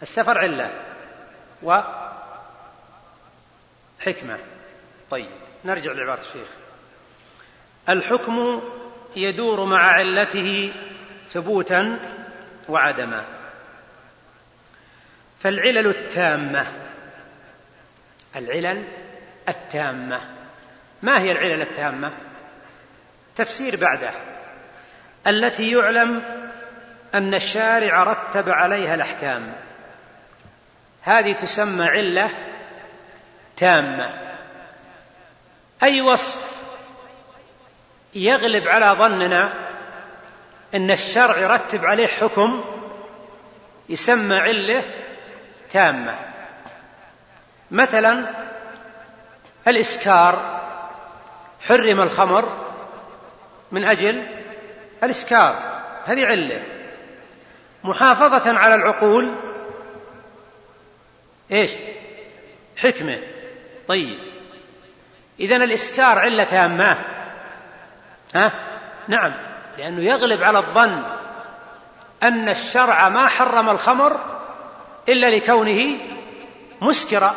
[0.02, 0.72] السفر علة
[4.00, 4.40] وحكمة
[5.10, 5.30] طيب
[5.66, 6.48] نرجع لعبارة الشيخ
[7.90, 8.62] الحكم
[9.16, 10.74] يدور مع علته
[11.34, 12.00] ثبوتا
[12.70, 13.24] وعدما.
[15.44, 16.68] فالعلل التامة.
[18.36, 18.84] العلل
[19.50, 20.22] التامة.
[21.02, 22.12] ما هي العلل التامة؟
[23.38, 24.12] تفسير بعده.
[25.28, 26.24] التي يعلم
[27.16, 29.54] أن الشارع رتب عليها الأحكام.
[31.02, 32.30] هذه تسمى علة
[33.58, 34.10] تامة.
[35.84, 36.52] أي وصف
[38.14, 39.54] يغلب على ظننا
[40.76, 42.64] إن الشرع يرتب عليه حكم
[43.90, 44.84] يسمى علة
[45.72, 46.16] تامة.
[47.72, 48.26] مثلا
[49.68, 50.62] الإسكار
[51.62, 52.68] حرم الخمر
[53.72, 54.24] من أجل
[55.04, 56.64] الإسكار هذه علة.
[57.84, 59.32] محافظة على العقول
[61.52, 61.72] إيش؟
[62.78, 63.20] حكمة.
[63.88, 64.20] طيب.
[65.40, 66.98] اذا الإسكار علة تامة.
[68.36, 68.54] ها؟
[69.08, 69.51] نعم.
[69.82, 71.04] لأنه يغلب على الظن
[72.24, 74.20] أن الشرع ما حرم الخمر
[75.10, 75.98] إلا لكونه
[76.82, 77.36] مسكرة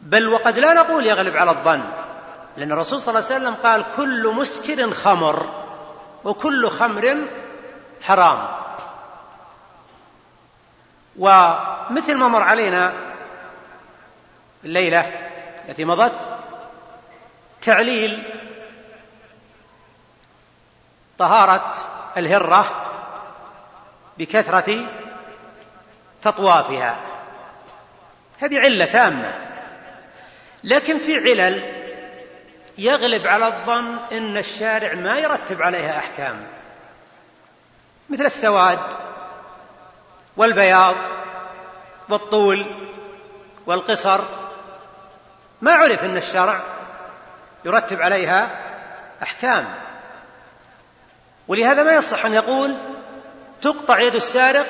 [0.00, 1.84] بل وقد لا نقول يغلب على الظن
[2.56, 5.50] لأن الرسول صلى الله عليه وسلم قال كل مسكر خمر
[6.24, 7.16] وكل خمر
[8.02, 8.48] حرام.
[11.18, 12.92] ومثل ما مر علينا
[14.64, 15.00] الليلة
[15.68, 16.38] التي مضت
[17.62, 18.22] تعليل
[21.18, 21.74] طهارة
[22.16, 22.86] الهرة
[24.18, 24.86] بكثرة
[26.22, 26.96] تطوافها.
[28.38, 29.34] هذه علة تامة.
[30.64, 31.62] لكن في علل
[32.78, 36.46] يغلب على الظن إن الشارع ما يرتب عليها أحكام.
[38.10, 38.80] مثل السواد
[40.36, 40.96] والبياض
[42.08, 42.66] والطول
[43.66, 44.20] والقصر.
[45.62, 46.60] ما عرف إن الشرع
[47.64, 48.50] يرتب عليها
[49.22, 49.87] أحكام.
[51.48, 52.76] ولهذا ما يصح أن يقول
[53.62, 54.66] تقطع يد السارق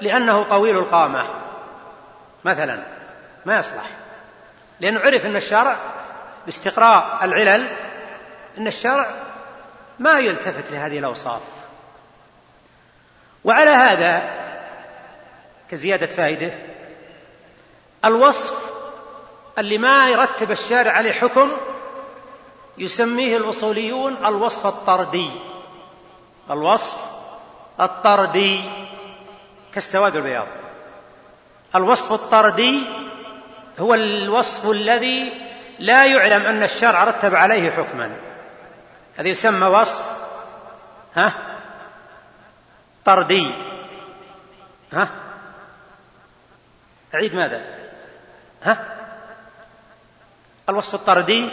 [0.00, 1.26] لأنه طويل القامة.
[2.44, 2.82] مثلا
[3.46, 3.90] ما يصلح.
[4.80, 5.76] لأنه عرف أن الشرع
[6.46, 7.68] باستقراء العلل
[8.58, 9.10] أن الشرع
[9.98, 11.42] ما يلتفت لهذه الأوصاف.
[13.44, 14.30] وعلى هذا
[15.70, 16.52] كزيادة فائدة
[18.04, 18.54] الوصف
[19.58, 21.52] اللي ما يرتب الشارع عليه حكم
[22.78, 25.30] يسميه الأصوليون الوصف الطردي.
[26.50, 26.96] الوصف
[27.80, 28.64] الطردي
[29.74, 30.46] كالسواد والبياض.
[31.74, 32.82] الوصف الطردي
[33.78, 35.32] هو الوصف الذي
[35.78, 38.16] لا يعلم أن الشرع رتب عليه حكما.
[39.16, 40.02] هذا يسمى وصف
[41.14, 41.32] ها
[43.04, 43.50] طردي.
[44.92, 45.08] ها
[47.14, 47.64] عيد ماذا؟
[48.62, 48.96] ها
[50.68, 51.48] الوصف الطردي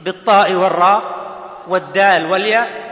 [0.00, 1.02] بالطاء والراء
[1.66, 2.91] والدال والياء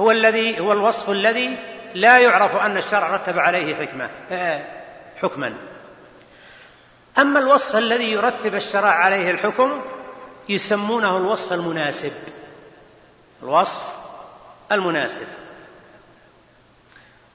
[0.00, 1.56] هو الذي هو الوصف الذي
[1.94, 4.64] لا يعرف أن الشرع رتب عليه حكمة آه،
[5.22, 5.54] حكما.
[7.18, 9.82] أما الوصف الذي يرتب الشرع عليه الحكم
[10.48, 12.12] يسمونه الوصف المناسب.
[13.42, 13.82] الوصف
[14.72, 15.26] المناسب.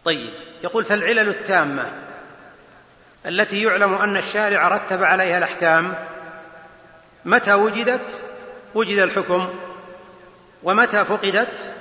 [0.06, 0.34] طيب
[0.64, 1.92] يقول فالعلل التامة
[3.26, 5.96] التي يعلم أن الشارع رتب عليها الأحكام
[7.26, 8.22] متى وجدت؟
[8.76, 9.50] وجد الحكم
[10.64, 11.73] ومتى فقدت؟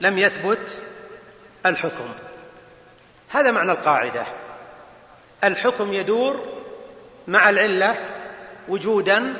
[0.00, 0.78] لم يثبت
[1.66, 2.08] الحكم.
[3.28, 4.26] هذا معنى القاعدة.
[5.44, 6.62] الحكم يدور
[7.26, 7.96] مع العلة
[8.68, 9.34] وجودا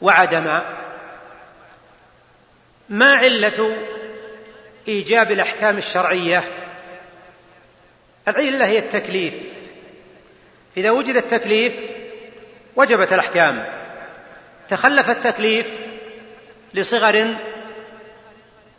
[0.00, 0.76] وعدما.
[2.88, 3.76] ما علة
[4.88, 6.44] إيجاب الأحكام الشرعية؟
[8.28, 9.34] العلة هي التكليف.
[10.76, 11.72] إذا وجد التكليف
[12.76, 13.66] وجبت الأحكام.
[14.68, 15.66] تخلف التكليف
[16.74, 17.34] لصغر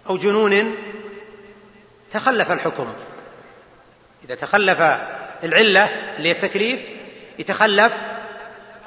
[0.10, 0.76] أو جنون
[2.12, 2.94] تخلف الحكم.
[4.26, 4.82] إذا تخلف
[5.44, 5.86] العلة
[6.18, 6.82] اللي هي التكليف
[7.40, 7.94] يتخلف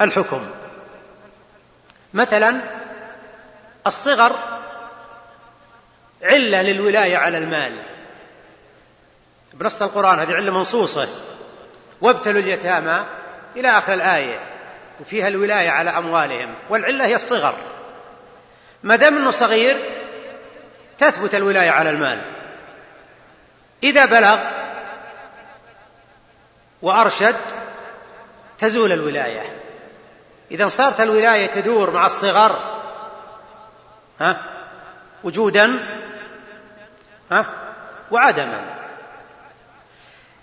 [0.01, 0.51] الحكم.
[2.15, 2.61] مثلا
[3.87, 4.37] الصغر
[6.23, 7.73] علة للولاية على المال.
[9.55, 11.09] بنص القرآن هذه علة منصوصة.
[12.01, 13.05] وابتلوا اليتامى
[13.57, 14.39] إلى آخر الآية
[15.01, 16.55] وفيها الولاية على أموالهم.
[16.71, 17.55] والعلة هي الصغر.
[18.83, 19.77] ما دام أنه صغير
[21.03, 22.23] تثبت الولاية على المال.
[23.83, 24.39] إذا بلغ
[26.83, 27.37] وأرشد
[28.59, 29.57] تزول الولاية.
[30.51, 32.81] إذا صارت الولاية تدور مع الصغر
[34.21, 34.41] ها
[35.25, 35.79] وجودا
[37.31, 37.47] ها
[38.11, 38.65] وعدما.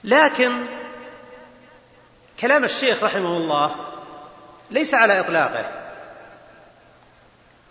[0.04, 0.66] لكن
[2.40, 3.76] كلام الشيخ رحمه الله
[4.72, 5.79] ليس على إطلاقه.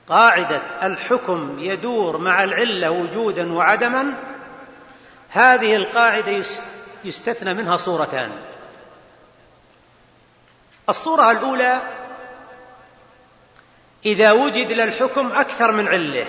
[0.08, 4.14] قاعدة الحكم يدور مع العلة وجودا وعدما
[5.30, 6.44] هذه القاعدة
[7.04, 8.30] يستثنى منها صورتان.
[10.88, 11.82] الصورة الأولى
[14.06, 16.26] إذا وجد للحكم أكثر من علة.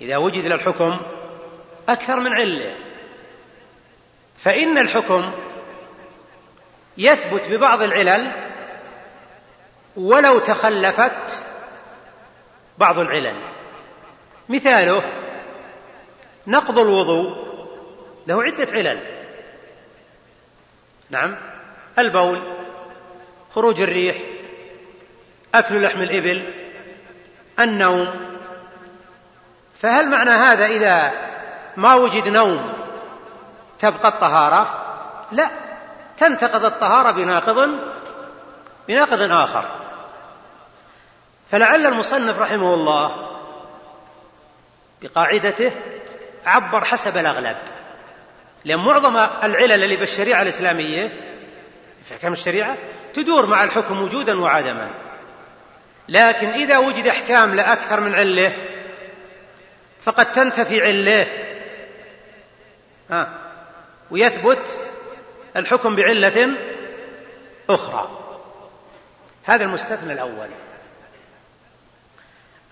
[0.00, 1.00] إذا وجد للحكم
[1.88, 2.74] أكثر من علة.
[4.38, 5.32] فإن الحكم
[6.98, 8.30] يثبت ببعض العلل
[9.96, 11.49] ولو تخلفت
[12.80, 13.34] بعض العلل.
[14.48, 15.02] مثاله
[16.46, 17.36] نقض الوضوء
[18.26, 18.98] له عدة علل.
[21.10, 21.36] نعم
[21.98, 22.40] البول
[23.54, 24.16] خروج الريح
[25.54, 26.54] أكل لحم الإبل
[27.60, 28.08] النوم.
[29.80, 31.12] فهل معنى هذا إذا
[31.76, 32.72] ما وجد نوم
[33.78, 34.84] تبقى الطهارة؟
[35.32, 35.50] لا
[36.18, 37.70] تنتقض الطهارة بناقض
[38.88, 39.79] بناقض آخر.
[41.50, 43.30] فلعل المصنف رحمه الله
[45.02, 45.72] بقاعدته
[46.46, 47.56] عبر حسب الأغلب
[48.64, 51.08] لأن معظم العلل اللي بالشريعة الإسلامية
[52.04, 52.76] في أحكام الشريعة
[53.14, 54.90] تدور مع الحكم وجودا وعدما.
[56.08, 58.52] لكن إذا وجد أحكام لأكثر من علة
[60.02, 61.26] فقد تنتفي علة.
[63.10, 63.28] ها
[64.10, 64.78] ويثبت
[65.56, 66.54] الحكم بعلة
[67.70, 68.10] أخرى.
[69.44, 70.48] هذا المستثنى الأول.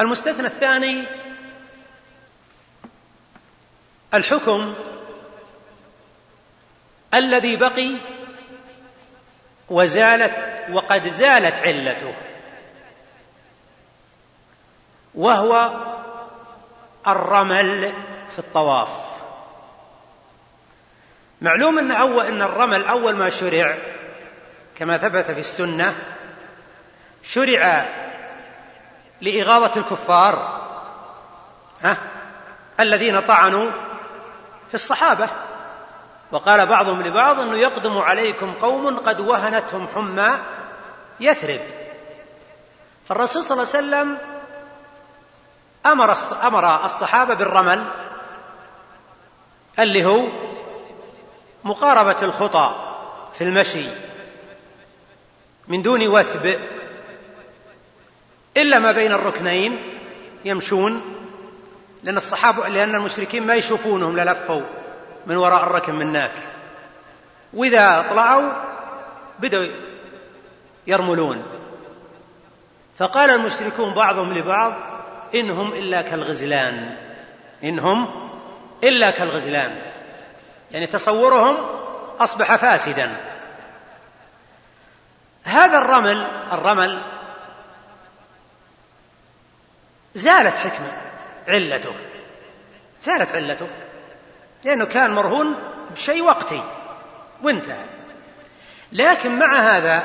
[0.01, 1.05] المستثنى الثاني
[4.15, 4.75] الحكم
[7.15, 7.97] الذي بقي
[9.69, 12.15] وزالت وقد زالت علته
[15.15, 15.71] وهو
[17.07, 17.93] الرمل
[18.31, 18.89] في الطواف.
[21.41, 23.79] معلوم أن اول أن الرمل أول ما شرع
[24.77, 25.95] كما ثبت في السنة
[27.23, 27.89] شرع
[29.21, 30.63] لإغاظة الكفار.
[31.83, 31.97] ها؟
[32.81, 33.71] الذين طعنوا
[34.69, 35.31] في الصحابة.
[36.33, 40.39] وقال بعضهم لبعض إنه يقدم عليكم قوم قد وهنتهم حمى
[41.21, 41.61] يثرب.
[43.09, 44.19] فالرسول صلى الله عليه وسلم
[45.87, 47.85] أمر أمر الصحابة بالرمل
[49.79, 50.29] اللي هو
[51.65, 52.75] مقاربة الخطى
[53.39, 53.89] في المشي
[55.69, 56.78] من دون وثب.
[58.57, 59.79] إلا ما بين الركنين
[60.45, 61.03] يمشون
[62.03, 64.63] لأن الصحابة لأن المشركين ما يشوفونهم للفوا
[65.27, 66.33] من وراء الركن من هناك.
[67.53, 68.53] وإذا طلعوا
[69.39, 69.67] بدأوا
[70.87, 71.43] يرملون.
[72.99, 74.73] فقال المشركون بعضهم لبعض
[75.35, 76.97] إنهم إلا كالغزلان.
[77.65, 78.29] إنهم
[78.85, 79.77] إلا كالغزلان.
[80.71, 81.57] يعني تصورهم
[82.21, 83.17] أصبح فاسدا.
[85.45, 87.03] هذا الرمل الرمل
[90.19, 90.93] زالت حكمة
[91.49, 91.95] علته.
[93.05, 93.67] زالت علته.
[94.65, 95.55] لأنه كان مرهون
[95.91, 96.63] بشيء وقتي.
[97.43, 97.85] وانتهى.
[98.93, 100.03] لكن مع هذا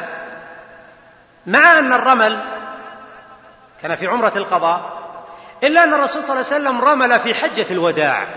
[1.47, 2.43] مع أن الرمل
[3.82, 5.03] كان في عمرة القضاء
[5.64, 8.28] إلا أن الرسول صلى الله عليه وسلم رمل في حجة الوداع.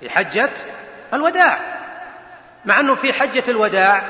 [0.00, 0.50] في حجة
[1.14, 1.58] الوداع.
[2.64, 4.02] مع أنه في حجة الوداع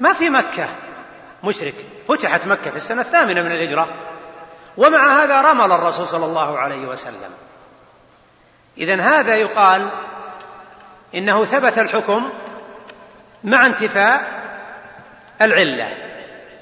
[0.00, 0.68] ما في مكة.
[1.44, 1.74] مشرك.
[2.08, 3.88] فتحت مكة في السنة الثامنة من الهجرة.
[4.76, 7.30] ومع هذا رمل الرسول صلى الله عليه وسلم.
[8.78, 9.88] إذا هذا يقال
[11.14, 12.30] إنه ثبت الحكم
[13.44, 14.44] مع انتفاء
[15.42, 15.96] العلة.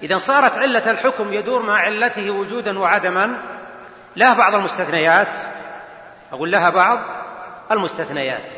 [0.02, 3.38] إذا صارت علة الحكم يدور مع علته وجودا وعدما.
[4.16, 5.36] لها بعض المستثنيات.
[6.32, 6.98] أقول لها بعض
[7.70, 8.52] المستثنيات.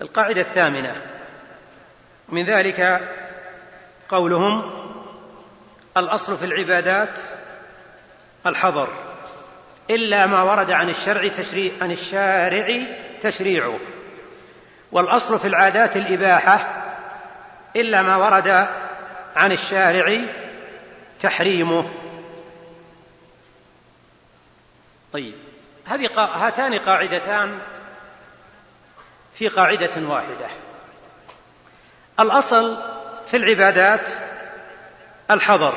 [0.00, 0.96] القاعدة الثامنة.
[2.28, 3.08] من ذلك
[4.08, 4.79] قولهم
[5.96, 7.20] الأصل في العبادات
[8.46, 8.88] الحظر
[9.90, 12.82] إلا ما ورد عن الشرع تشريع عن الشارع
[13.22, 13.78] تشريعه
[14.92, 16.84] والأصل في العادات الإباحة
[17.76, 18.66] إلا ما ورد
[19.36, 20.18] عن الشارع
[21.20, 21.90] تحريمه
[25.12, 25.34] طيب
[25.86, 27.58] هذه هاتان قاعدتان
[29.34, 30.48] في قاعدة واحدة.
[32.20, 32.76] الأصل
[33.26, 34.29] في العبادات
[35.30, 35.74] الحظر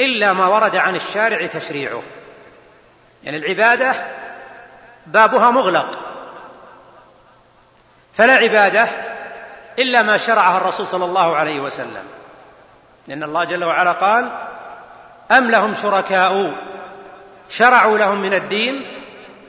[0.00, 2.02] إلا ما ورد عن الشارع تشريعه.
[3.24, 4.04] يعني العبادة
[5.06, 5.98] بابها مغلق
[8.14, 8.88] فلا عبادة
[9.78, 12.04] إلا ما شرعها الرسول صلى الله عليه وسلم.
[13.06, 14.30] لأن الله جل وعلا قال
[15.30, 16.54] أم لهم شركاء
[17.50, 18.86] شرعوا لهم من الدين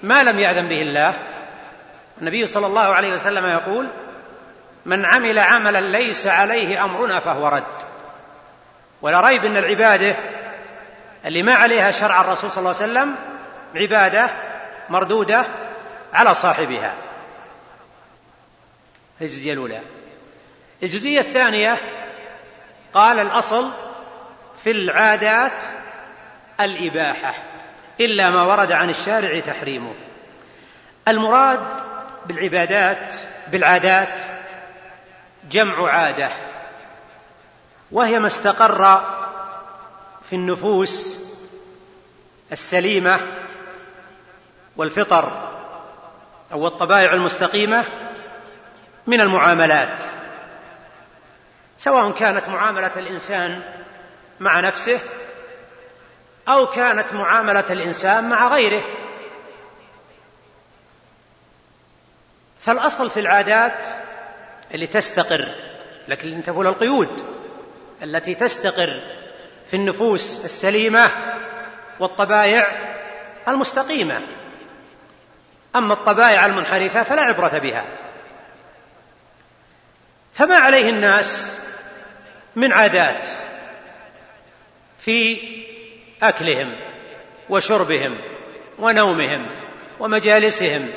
[0.03, 1.13] ما لم يأذن به الله.
[2.21, 3.87] النبي صلى الله عليه وسلم يقول
[4.85, 7.63] من عمل عملا ليس عليه أمرنا فهو رد.
[9.01, 10.15] ولا ريب أن العبادة
[11.25, 13.15] اللي ما عليها شرع الرسول صلى الله عليه وسلم
[13.75, 14.29] عبادة
[14.89, 15.45] مردودة
[16.13, 16.93] على صاحبها.
[19.21, 19.81] الجزئية الأولى.
[20.83, 21.77] الجزئية الثانية
[22.93, 23.71] قال الأصل
[24.63, 25.63] في العادات
[26.59, 27.33] الإباحة
[27.99, 29.93] إلا ما ورد عن الشارع تحريمه.
[31.07, 31.59] المراد
[32.25, 33.13] بالعبادات
[33.51, 34.21] بالعادات
[35.49, 36.48] جمع عادة.
[37.91, 39.01] وهي ما استقر
[40.29, 41.17] في النفوس
[42.51, 43.19] السليمة
[44.77, 45.49] والفطر
[46.51, 47.85] أو الطبائع المستقيمة
[49.07, 49.99] من المعاملات
[51.77, 53.61] سواء كانت معاملة الإنسان
[54.39, 54.99] مع نفسه
[56.47, 58.83] أو كانت معاملة الإنسان مع غيره.
[62.61, 63.85] فالأصل في العادات
[64.73, 65.55] اللي تستقر
[66.07, 67.38] لكن انتبهوا للقيود
[68.03, 69.01] التي تستقر
[69.69, 71.11] في النفوس السليمة
[71.99, 72.67] والطبائع
[73.47, 74.21] المستقيمة.
[75.75, 77.85] أما الطبائع المنحرفة فلا عبرة بها.
[80.33, 81.57] فما عليه الناس
[82.55, 83.27] من عادات
[84.99, 85.37] في
[86.23, 86.75] أكلهم
[87.49, 88.17] وشربهم
[88.79, 89.47] ونومهم
[89.99, 90.89] ومجالسهم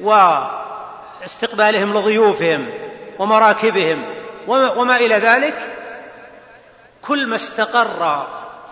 [0.00, 2.70] واستقبالهم لضيوفهم
[3.18, 4.04] ومراكبهم
[4.46, 5.77] وما إلى ذلك
[7.08, 8.26] كل ما استقر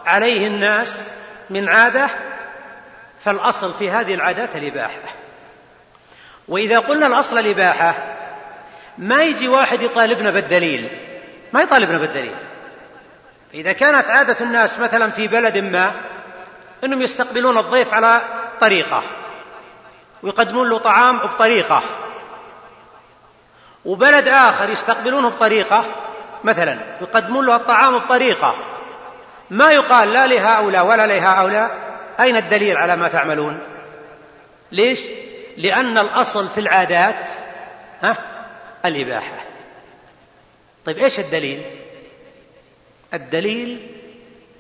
[0.07, 1.17] عليه الناس
[1.51, 2.11] من عادة
[3.25, 5.15] فالأصل في هذه العادات الاباحه
[6.49, 7.95] وإذا قلنا الأصل الاباحه
[8.99, 10.89] ما يجي واحد يطالبنا بالدليل.
[11.53, 12.37] ما يطالبنا بالدليل.
[13.55, 15.95] إذا كانت عادة الناس مثلا في بلد ما
[16.85, 18.23] أنهم يستقبلون الضيف على
[18.61, 19.03] طريقة
[20.23, 21.83] ويقدمون له طعام بطريقة
[23.85, 25.85] وبلد آخر يستقبلونه بطريقة
[26.45, 28.55] مثلا يقدمون له الطعام بطريقة.
[29.51, 31.87] ما يقال لا لهؤلاء ولا لهؤلاء.
[32.21, 33.61] أين الدليل على ما تعملون؟
[34.73, 35.01] ليش؟
[35.57, 37.29] لأن الأصل في العادات
[38.03, 38.19] ها؟
[38.85, 39.45] الإباحة.
[40.85, 41.63] طيب إيش الدليل؟
[43.15, 43.87] الدليل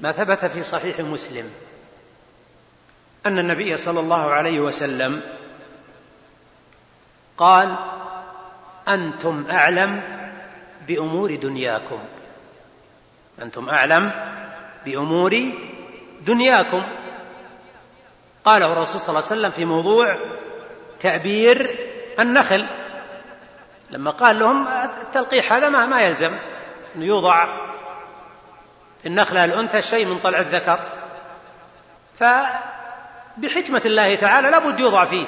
[0.00, 1.50] ما ثبت في صحيح مسلم.
[3.26, 5.22] أن النبي صلى الله عليه وسلم
[7.38, 7.76] قال
[8.88, 10.15] أنتم أعلم
[10.86, 11.98] بأمور دنياكم.
[13.42, 14.10] أنتم أعلم
[14.84, 15.52] بأمور
[16.20, 16.82] دنياكم.
[18.44, 20.16] قاله الرسول صلى الله عليه وسلم في موضوع
[21.00, 21.78] تأبير
[22.20, 22.66] النخل.
[23.90, 26.32] لما قال لهم التلقيح هذا ما, ما يلزم.
[26.96, 27.46] أنه يوضع
[29.02, 30.80] في النخلة الأنثى شيء من طلع الذكر.
[32.18, 35.26] فبحكمة الله تعالى لابد يوضع فيه.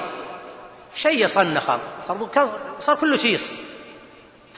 [0.95, 1.71] شيء صنخ
[2.79, 3.68] صار, كله شيص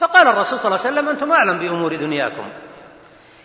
[0.02, 2.48] فقال الرسول صلى الله عليه وسلم أنتم أعلم بأمور دنياكم.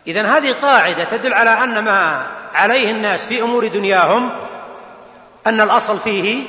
[0.07, 4.31] إذا هذه قاعدة تدل على أن ما عليه الناس في أمور دنياهم
[5.47, 6.43] أن الأصل فيه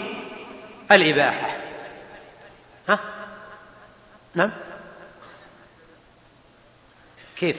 [0.92, 1.56] الإباحة.
[2.88, 2.98] ها؟
[4.34, 4.50] نعم؟
[7.36, 7.56] كيف؟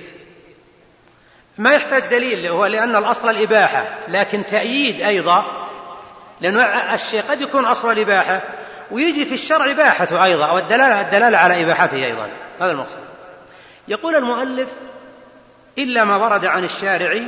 [1.57, 5.67] ما يحتاج دليل هو لأن الأصل الإباحة لكن تأييد أيضا
[6.41, 6.59] لأن
[6.93, 8.41] الشيء قد يكون أصل الإباحة
[8.91, 12.30] ويجي في الشرع إباحته أيضا أو الدلالة, الدلالة على إباحته أيضا.
[12.61, 13.03] هذا المقصود
[13.88, 14.70] يقول المؤلف
[15.78, 17.24] إلا ما ورد عن الشارع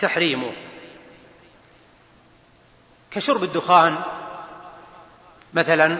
[0.00, 0.52] تحريمه.
[3.10, 3.96] كشرب الدخان
[5.54, 5.96] مثلا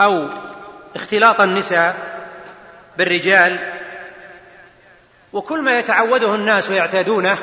[0.00, 0.28] أو
[0.96, 2.14] اختلاط النساء
[2.98, 3.72] بالرجال
[5.32, 7.38] وكل ما يتعوده الناس ويعتادونه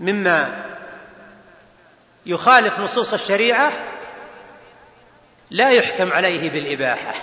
[0.00, 0.64] مما
[2.26, 3.72] يخالف نصوص الشريعة
[5.50, 7.14] لا يحكم عليه بالإباحة.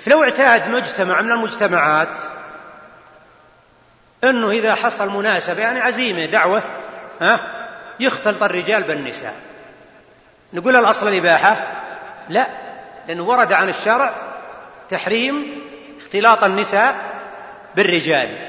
[0.00, 2.18] فلو اعتاد مجتمع من المجتمعات
[4.24, 6.62] إنه إذا حصل مناسبة يعني عزيمة دعوة
[7.20, 7.54] ها
[8.00, 9.34] يختلط الرجال بالنساء.
[10.52, 11.82] نقول الأصل الإباحة؟
[12.28, 12.46] لا
[13.08, 14.12] لأنه ورد عن الشرع
[14.90, 15.60] تحريم
[16.00, 16.94] اختلاط النساء
[17.76, 18.48] بالرجال.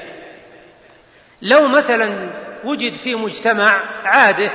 [1.42, 2.30] لو مثلا
[2.64, 4.50] وجد في مجتمع عاده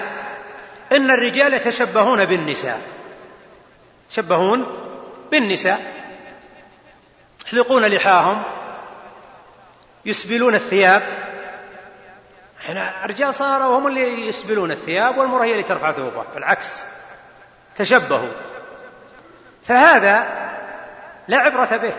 [0.91, 2.81] إن الرجال يتشبهون بالنساء.
[4.05, 4.65] يتشبهون
[5.31, 5.93] بالنساء.
[7.45, 8.43] يحلقون لحاهم.
[10.05, 11.03] يسبلون الثياب.
[12.59, 16.25] إحنا الرجال صاروا هم اللي يسبلون الثياب والمرأة هي اللي ترفع ثوبها.
[16.33, 16.83] بالعكس.
[17.75, 18.31] تشبهوا.
[19.67, 20.27] فهذا
[21.27, 21.93] لا عبرة به.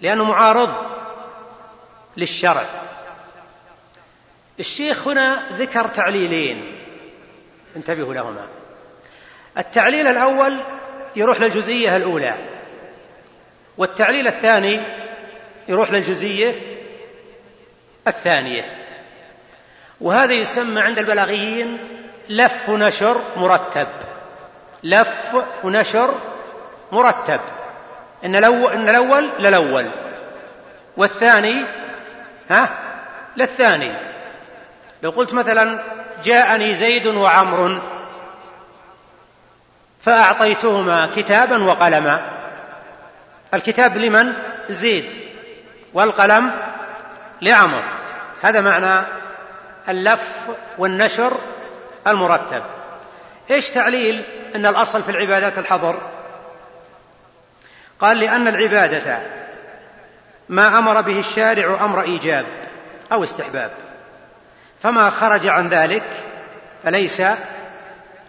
[0.00, 0.74] لأنه معارض
[2.16, 2.66] للشرع.
[4.60, 6.76] الشيخ هنا ذكر تعليلين.
[7.76, 8.46] انتبهوا لهما.
[9.58, 10.60] التعليل الأول
[11.16, 12.34] يروح للجزئية الأولى
[13.78, 14.80] والتعليل الثاني
[15.68, 16.54] يروح للجزئية
[18.08, 18.78] الثانية.
[20.00, 21.78] وهذا يسمى عند البلاغيين
[22.28, 23.88] لف ونشر مرتب.
[24.82, 26.14] لف ونشر
[26.92, 27.40] مرتب.
[28.24, 29.90] إن الأول, إن الأول للأول
[30.96, 31.64] والثاني
[32.50, 32.68] ها؟
[33.36, 34.11] للثاني.
[35.02, 35.78] لو قلت مثلا
[36.24, 37.80] جاءني زيد وعمر
[40.02, 42.30] فأعطيتهما كتابا وقلما.
[43.54, 44.32] الكتاب لمن؟
[44.70, 45.04] زيد.
[45.94, 46.50] والقلم
[47.42, 47.82] لعمر.
[48.42, 49.06] هذا معنى
[49.88, 50.48] اللف
[50.78, 51.40] والنشر
[52.06, 52.62] المرتب.
[53.50, 54.22] إيش تعليل؟
[54.54, 55.98] إن الأصل في العبادات الحظر
[58.00, 59.18] قال لأن العبادة
[60.48, 62.46] ما أمر به الشارع أمر إيجاب
[63.12, 63.70] أو استحباب.
[64.82, 66.24] فما خرج عن ذلك
[66.82, 67.22] فليس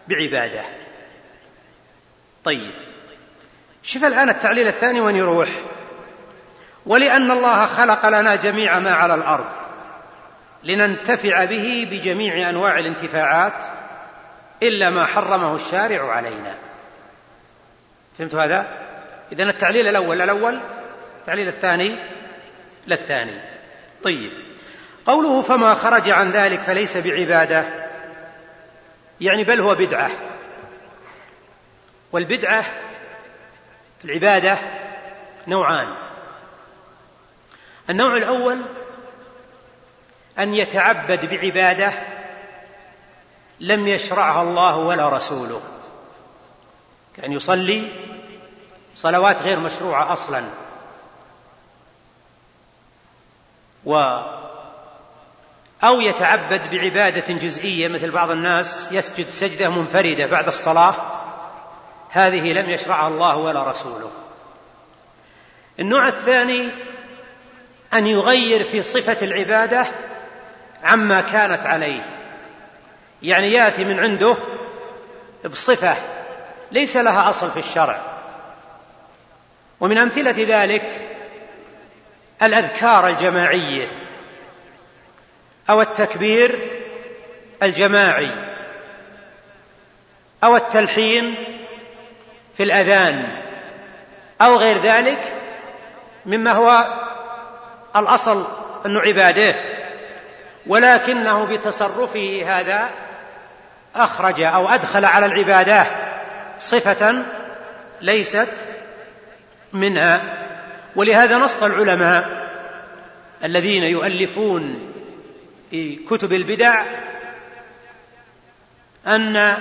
[0.07, 0.63] بعبادة.
[2.43, 2.71] طيب.
[3.84, 5.49] شوف الآن التعليل الثاني وين يروح.
[6.85, 9.45] ولأن الله خلق لنا جميع ما على الأرض
[10.63, 13.65] لننتفع به بجميع أنواع الانتفاعات
[14.63, 16.55] إلا ما حرمه الشارع علينا.
[18.17, 18.67] فهمت هذا؟
[19.31, 20.59] إذن التعليل الأول الأول
[21.19, 21.95] التعليل الثاني
[22.88, 23.39] للثاني.
[24.03, 24.52] طيب.
[25.05, 27.65] قوله فما خرج عن ذلك فليس بعبادة
[29.21, 30.11] يعني بل هو بدعة.
[32.11, 32.65] والبدعة
[34.05, 34.57] العبادة
[35.47, 35.95] نوعان.
[37.89, 38.61] النوع الأول
[40.39, 41.93] أن يتعبد بعبادة
[43.59, 45.61] لم يشرعها الله ولا رسوله.
[47.15, 47.91] كأن يصلي
[48.95, 50.43] صلوات غير مشروعة أصلا.
[53.85, 53.93] و
[55.84, 60.95] أو يتعبد بعبادة جزئية مثل بعض الناس يسجد سجدة منفردة بعد الصلاة
[62.10, 64.11] هذه لم يشرعها الله ولا رسوله.
[65.80, 66.69] النوع الثاني
[67.93, 69.88] أن يغير في صفة العبادة
[70.84, 72.01] عما كانت عليه.
[73.22, 74.38] يعني يأتي من عنده
[75.45, 75.97] بصفة
[76.72, 78.01] ليس لها أصل في الشرع.
[79.80, 81.01] ومن أمثلة ذلك
[82.41, 83.88] الأذكار الجماعية.
[85.69, 86.60] أو التكبير
[87.64, 88.31] الجماعي
[90.44, 91.35] أو التلحين
[92.57, 93.27] في الأذان
[94.41, 95.34] أو غير ذلك
[96.26, 96.88] مما هو
[97.95, 98.45] الأصل
[98.85, 99.56] أنه عبادة
[100.68, 102.90] ولكنه بتصرفه هذا
[103.95, 105.85] أخرج أو أدخل على العبادة
[106.60, 107.26] صفة
[108.02, 108.53] ليست
[109.73, 110.22] منها.
[110.95, 112.49] ولهذا نص العلماء
[113.44, 114.92] الذين يؤلفون
[115.73, 116.85] في كتب البدع
[119.07, 119.57] أن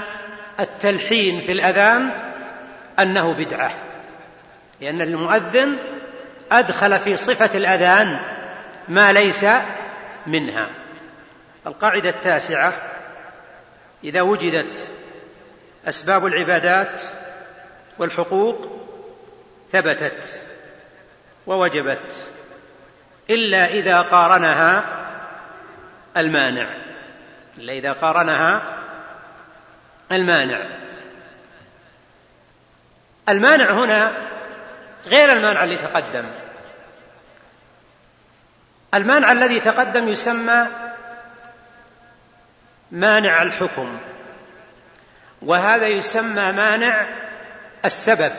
[0.60, 2.10] التلحين في الأذان
[2.98, 3.74] أنه بدعة
[4.80, 5.78] لأن المؤذن
[6.52, 8.18] أدخل في صفة الأذان
[8.88, 9.46] ما ليس
[10.26, 10.68] منها.
[11.66, 12.74] القاعدة التاسعة
[14.04, 14.88] إذا وجدت
[15.88, 17.00] أسباب العبادات
[17.98, 18.82] والحقوق
[19.72, 20.40] ثبتت
[21.46, 22.26] ووجبت
[23.30, 25.01] إلا إذا قارنها
[26.16, 26.68] المانع.
[27.58, 28.62] إلا إذا قارنها
[30.12, 30.66] المانع.
[33.28, 34.12] المانع هنا
[35.06, 36.24] غير المانع اللي تقدم.
[38.94, 40.66] المانع الذي تقدم يسمى
[42.90, 44.00] مانع الحكم
[45.42, 47.06] وهذا يسمى مانع
[47.84, 48.32] السبب.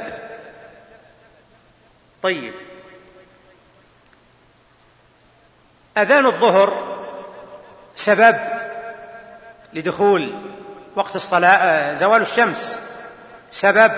[2.24, 2.54] طيب.
[5.98, 6.93] أذان الظهر
[7.96, 8.36] سبب
[9.74, 10.34] لدخول
[10.96, 12.80] وقت الصلاة زوال الشمس.
[13.52, 13.92] سبب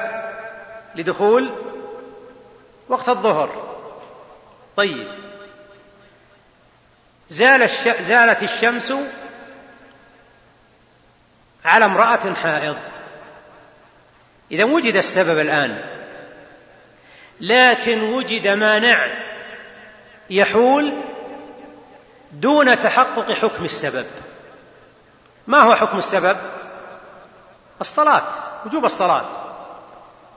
[0.95, 1.49] لدخول
[2.89, 3.49] وقت الظهر.
[4.77, 5.07] طيب.
[7.29, 7.87] زال الش...
[8.01, 8.93] زالت الشمس
[11.65, 12.77] على امرأة حائض.
[14.51, 15.85] إذا وجد السبب الآن.
[17.41, 19.07] لكن وجد مانع
[20.29, 20.93] يحول
[22.35, 24.05] دون تحقق حكم السبب.
[25.47, 26.37] ما هو حكم السبب؟
[27.81, 28.23] الصلاة
[28.65, 29.25] وجوب الصلاة.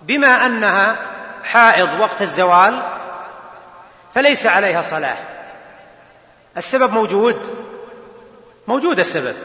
[0.02, 0.96] بما أنها
[1.44, 2.82] حائض وقت الزوال
[4.14, 5.16] فليس عليها صلاة.
[6.56, 7.66] السبب موجود.
[8.66, 9.36] موجود السبب.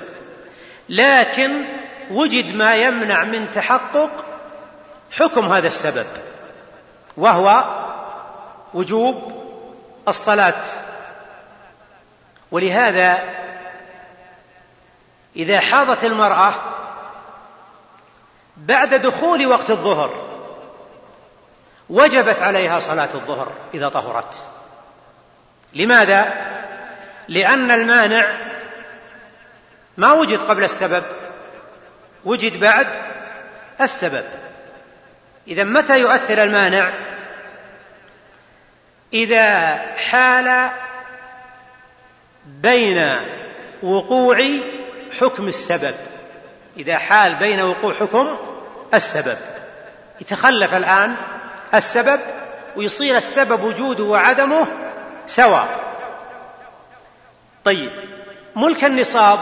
[0.89, 1.65] لكن
[2.11, 4.25] وجد ما يمنع من تحقق
[5.11, 6.07] حكم هذا السبب
[7.17, 7.63] وهو
[8.73, 9.43] وجوب
[10.07, 10.82] الصلاة.
[12.53, 13.23] ولهذا
[15.35, 16.55] إذا حاضت المرأة
[18.57, 20.29] بعد دخول وقت الظهر
[21.89, 24.43] وجبت عليها صلاة الظهر إذا طهرت.
[25.73, 26.33] لماذا؟
[27.27, 28.37] لأن المانع
[29.97, 31.03] ما وجد قبل السبب
[32.25, 32.87] وجد بعد
[33.81, 34.25] السبب.
[35.47, 36.91] إذا متى يؤثر المانع؟
[39.13, 40.69] إذا حال
[42.45, 43.19] بين
[43.83, 44.37] وقوع
[45.19, 45.95] حكم السبب.
[46.77, 48.35] إذا حال بين وقوع حكم
[48.93, 49.37] السبب.
[50.21, 51.15] يتخلف الآن
[51.73, 52.19] السبب
[52.75, 54.67] ويصير السبب وجوده وعدمه
[55.27, 55.83] سواء
[57.65, 57.91] طيب
[58.55, 59.39] ملك النصاب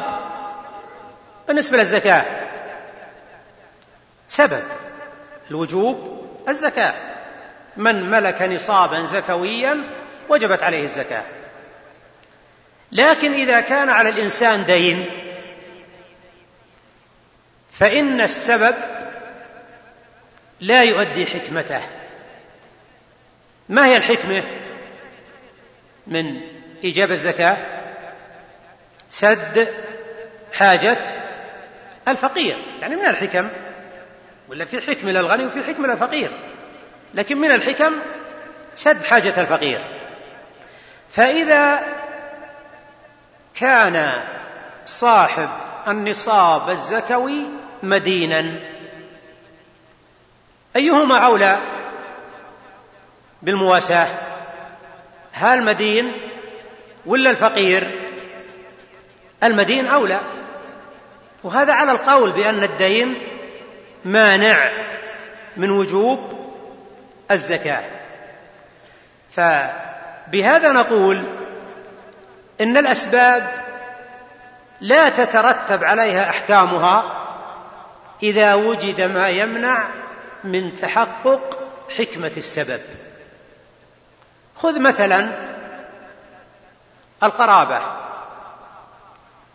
[1.48, 2.26] بالنسبة للزكاة.
[4.30, 4.64] سبب
[5.52, 6.94] الوجوب الزكاة.
[7.78, 9.84] من ملك نصابا زكويا
[10.30, 11.23] وجبت عليه الزكاة.
[12.92, 15.06] لكن إذا كان على الإنسان دين
[17.72, 18.76] فإن السبب
[20.60, 21.82] لا يؤدي حكمته.
[23.70, 24.44] ما هي الحكمة؟
[26.08, 26.42] من
[26.84, 27.58] إيجاب الزكاة
[29.10, 29.68] سد
[30.54, 30.98] حاجة
[32.08, 32.58] الفقير.
[32.82, 33.50] يعني من الحكم؟
[34.50, 36.32] ولا في حكمة للغني وفي حكمة للفقير.
[37.14, 38.00] لكن من الحكم
[38.76, 39.82] سد حاجة الفقير.
[41.12, 41.84] فإذا
[43.56, 44.22] كان
[44.86, 45.49] صاحب
[45.88, 47.44] النصاب الزكوي
[47.84, 48.56] مدينا.
[50.76, 51.60] أيهما أولى
[53.41, 54.19] بالمواساة؟
[55.32, 56.11] هل مدين
[57.06, 57.91] ولا الفقير؟
[59.44, 60.19] المدين أولى.
[61.44, 63.15] وهذا على القول بأن الدين
[64.06, 64.72] مانع
[65.57, 66.19] من وجوب
[67.32, 67.84] الزكاة.
[69.36, 71.23] فبهذا نقول
[72.62, 73.52] إن الأسباب
[74.82, 77.22] لا تترتب عليها أحكامها
[78.24, 79.88] إذا وجد ما يمنع
[80.44, 81.58] من تحقق
[81.98, 82.82] حكمة السبب.
[84.56, 85.32] خذ مثلا
[87.24, 87.82] القرابة.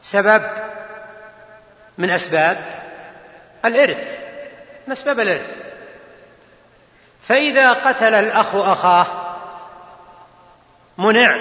[0.03, 0.43] سبب
[1.99, 2.81] من أسباب
[3.65, 4.19] الإرث.
[4.87, 5.55] من أسباب الإرث.
[7.23, 9.07] فإذا قتل الأخ أخاه
[10.99, 11.37] منع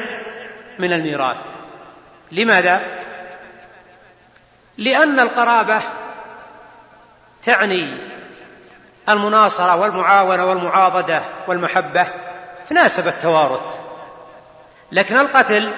[0.80, 1.55] من الميراث.
[2.36, 2.82] لماذا؟
[4.78, 5.84] لأن القرابة
[7.44, 7.98] تعني
[9.10, 12.08] المناصرة والمعاونة والمعاضدة والمحبة
[12.70, 13.64] تناسب التوارث.
[14.92, 15.74] لكن القتل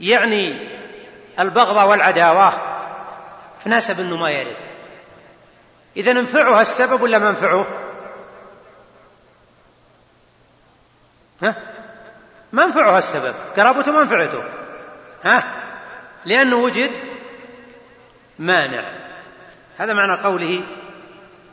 [0.00, 0.68] يعني
[1.38, 2.52] البغضة والعداوة
[3.64, 4.56] تناسب أنه ما يرث.
[5.96, 7.66] إذا انفعها السبب ولا منفعه
[11.42, 11.75] ها؟
[12.56, 13.34] منفعها السبب.
[13.56, 14.42] قرابته منفعته.
[15.24, 15.44] ها؟
[16.24, 16.90] لأنه وجد
[18.38, 18.84] مانع.
[19.78, 20.62] هذا معنى قوله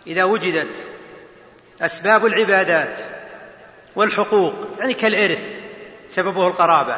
[0.08, 0.88] إذا وجدت
[1.82, 3.00] أسباب العبادات
[3.96, 5.64] والحقوق يعني كالإرث
[6.10, 6.98] سببه القرابة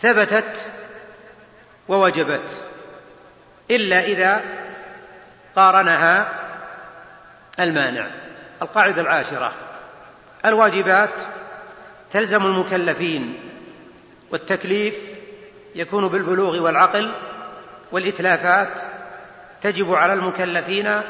[0.00, 0.66] ثبتت
[1.88, 2.48] ووجبت
[3.70, 4.40] إلا إذا
[5.56, 6.28] قارنها
[7.60, 8.10] المانع.
[8.62, 9.52] القاعدة العاشرة.
[10.46, 11.10] الواجبات
[12.14, 13.40] تلزم المكلفين
[14.30, 14.94] والتكليف
[15.74, 17.12] يكون بالبلوغ والعقل
[17.92, 18.80] والإتلافات
[19.62, 21.00] تجب على المكلفين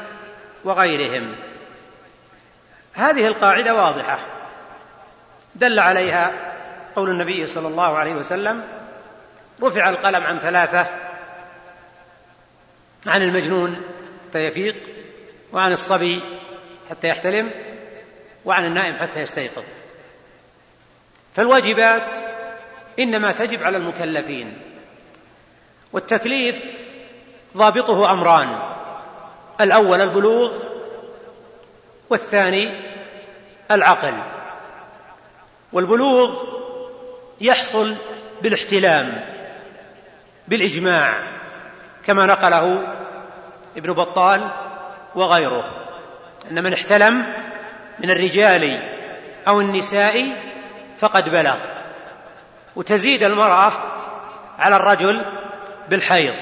[0.63, 1.35] وغيرهم.
[2.93, 4.19] هذه القاعدة واضحة.
[5.55, 6.31] دل عليها
[6.95, 8.63] قول النبي صلى الله عليه وسلم
[9.63, 10.87] رفع القلم عن ثلاثة
[13.07, 13.81] عن المجنون
[14.29, 14.75] حتى يفيق
[15.53, 16.21] وعن الصبي
[16.89, 17.51] حتى يحتلم
[18.45, 19.63] وعن النائم حتى يستيقظ.
[21.35, 22.17] فالواجبات
[22.99, 24.53] إنما تجب على المكلفين
[25.93, 26.63] والتكليف
[27.57, 28.59] ضابطه أمران
[29.61, 30.51] الأول البلوغ
[32.09, 32.71] والثاني
[33.71, 34.13] العقل
[35.73, 36.43] والبلوغ
[37.41, 37.95] يحصل
[38.41, 39.21] بالاحتلام
[40.47, 41.19] بالإجماع
[42.05, 42.87] كما نقله
[43.77, 44.41] ابن بطال
[45.15, 45.71] وغيره
[46.51, 47.25] أن من احتلم
[47.99, 48.79] من الرجال
[49.47, 50.35] أو النساء
[50.99, 51.57] فقد بلغ.
[52.75, 53.73] وتزيد المرأة
[54.59, 55.21] على الرجل
[55.89, 56.33] بالحيض.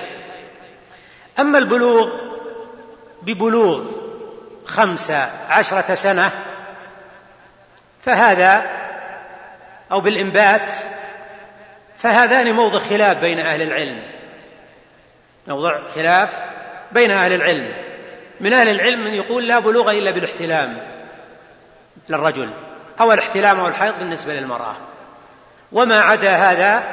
[1.40, 2.10] أما البلوغ
[3.22, 3.86] ببلوغ
[4.66, 5.12] خمس
[5.50, 6.32] عشرة سنة
[8.04, 8.66] فهذا
[9.92, 10.74] أو بالإنبات
[12.00, 14.04] فهذان موضع خلاف بين أهل العلم.
[15.48, 16.30] موضع خلاف
[16.92, 17.74] بين أهل العلم.
[18.40, 20.78] من أهل العلم من يقول لا بلوغ إلا بالاحتلام
[22.10, 22.50] للرجل.
[23.00, 24.76] أو الاحتلام أو الحيض بالنسبة للمرأة.
[25.72, 26.84] وما عدا هذا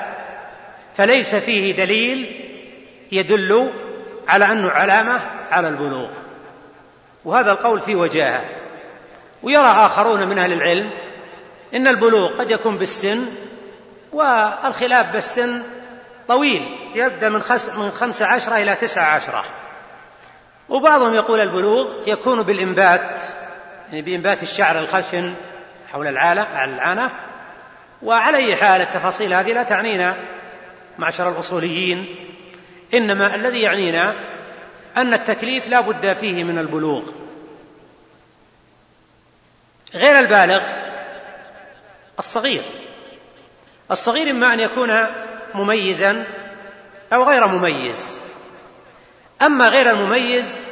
[0.96, 2.46] فليس فيه دليل
[3.12, 3.72] يدل
[4.28, 5.20] على انه علامة
[5.50, 6.08] على البلوغ.
[7.24, 8.44] وهذا القول فيه وجاهة.
[9.42, 10.90] ويرى آخرون من أهل العلم
[11.74, 13.26] إن البلوغ قد يكون بالسن
[14.12, 15.62] والخلاف بالسن
[16.28, 17.42] طويل يبدأ من
[17.76, 19.44] من خمس عشرة إلى تسعة عشرة.
[20.68, 23.22] وبعضهم يقول البلوغ يكون بالإنبات
[23.88, 25.34] يعني بإنبات الشعر الخشن
[25.92, 27.10] حول العانة.
[28.02, 30.16] وعلى أي حال التفاصيل هذه لا تعنينا
[30.98, 32.16] معشر الأصوليين.
[32.94, 34.14] إنما الذي يعنينا
[34.96, 37.02] أن التكليف لا بد فيه من البلوغ.
[39.94, 40.62] غير البالغ
[42.18, 42.64] الصغير.
[43.90, 45.06] الصغير إما أن يكون
[45.54, 46.24] مميزا
[47.12, 48.20] أو غير مميز.
[49.42, 50.66] أما غير المميز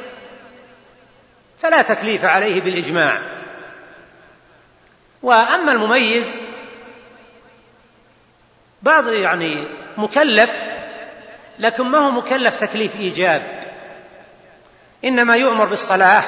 [1.59, 3.38] فلا تكليف عليه بالإجماع.
[5.23, 6.41] وأما المميز
[8.81, 9.67] بعض يعني
[9.97, 10.51] مكلف
[11.59, 13.41] لكن ما هو مكلف تكليف إيجاب.
[15.05, 16.23] إنما يؤمر بالصلاة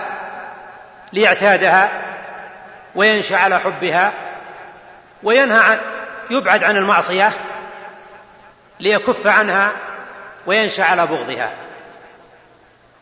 [1.13, 1.91] ليعتادها
[2.95, 4.13] وينشأ على حبها
[5.23, 5.79] وينهى عن
[6.29, 7.33] يبعد عن المعصية
[8.79, 9.71] ليكف عنها
[10.45, 11.53] وينشأ على بغضها.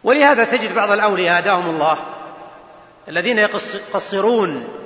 [0.04, 2.06] ولهذا تجد بعض الأولياء هداهم الله
[3.08, 4.79] الذين يقصرون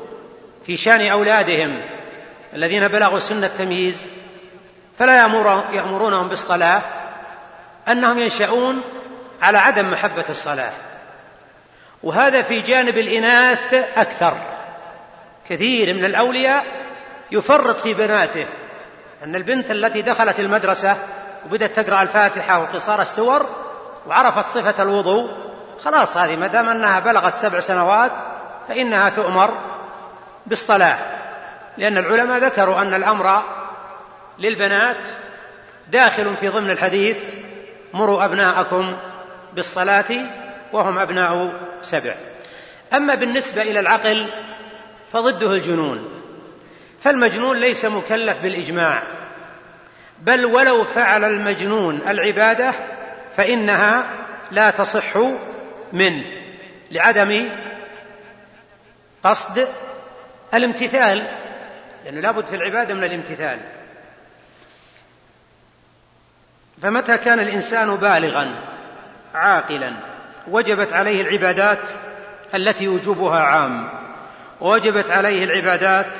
[0.66, 1.82] في شان أولادهم
[2.54, 4.14] الذين بلغوا سن التمييز
[5.00, 5.16] فلا
[5.74, 6.82] يأمرونهم بالصلاة
[7.88, 8.82] أنهم ينشأون
[9.42, 10.74] على عدم محبة الصلاة.
[12.04, 14.38] وهذا في جانب الإناث أكثر.
[15.50, 16.66] كثير من الأولياء
[17.32, 18.46] يفرط في بناته
[19.24, 20.98] أن البنت التي دخلت المدرسة
[21.46, 23.46] وبدأت تقرأ الفاتحة وقصار السور
[24.08, 25.32] وعرفت صفة الوضوء
[25.84, 28.12] خلاص هذه ما دام أنها بلغت سبع سنوات
[28.68, 29.73] فإنها تؤمر
[30.46, 30.98] بالصلاة
[31.78, 33.44] لأن العلماء ذكروا أن الأمر
[34.40, 35.08] للبنات
[35.90, 37.18] داخل في ضمن الحديث
[37.94, 38.96] مروا أبناءكم
[39.54, 40.12] بالصلاة
[40.74, 42.16] وهم أبناء سبع.
[42.94, 44.28] أما بالنسبة إلى العقل
[45.12, 46.10] فضده الجنون
[47.02, 49.04] فالمجنون ليس مكلف بالإجماع
[50.20, 52.74] بل ولو فعل المجنون العبادة
[53.36, 54.06] فإنها
[54.52, 55.18] لا تصح
[55.94, 56.26] منه
[56.92, 57.50] لعدم
[59.24, 59.68] قصد
[60.54, 61.28] الامتثال
[62.06, 63.60] لأنه لابد في العبادة من الامتثال.
[66.82, 68.56] فمتى كان الإنسان بالغا
[69.36, 69.94] عاقلا
[70.48, 71.80] وجبت عليه العبادات
[72.56, 73.90] التي وجوبها عام
[74.62, 76.12] ووجبت عليه العبادات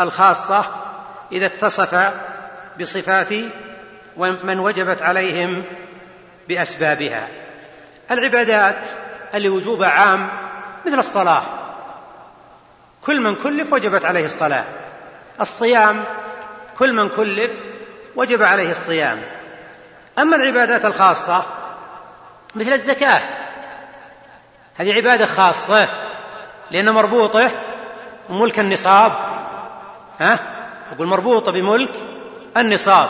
[0.00, 0.64] الخاصة
[1.32, 2.12] إذا اتصف
[2.80, 3.32] بصفات
[4.16, 5.64] من وجبت عليهم
[6.48, 7.28] بأسبابها.
[8.10, 8.78] العبادات
[9.34, 10.28] اللي وجوبها عام
[10.86, 11.61] مثل الصلاة.
[13.06, 14.64] كل من كلف وجبت عليه الصلاة.
[15.40, 16.04] الصيام
[16.78, 17.52] كل من كلف
[18.16, 19.22] وجب عليه الصيام.
[20.18, 21.44] أما العبادات الخاصة
[22.54, 23.20] مثل الزكاة
[24.76, 25.88] هذه عبادة خاصة
[26.70, 27.50] لأن مربوطة
[28.28, 29.12] بملك النصاب.
[30.20, 30.38] ها؟
[30.92, 31.94] أقول مربوطة بملك
[32.56, 33.08] النصاب.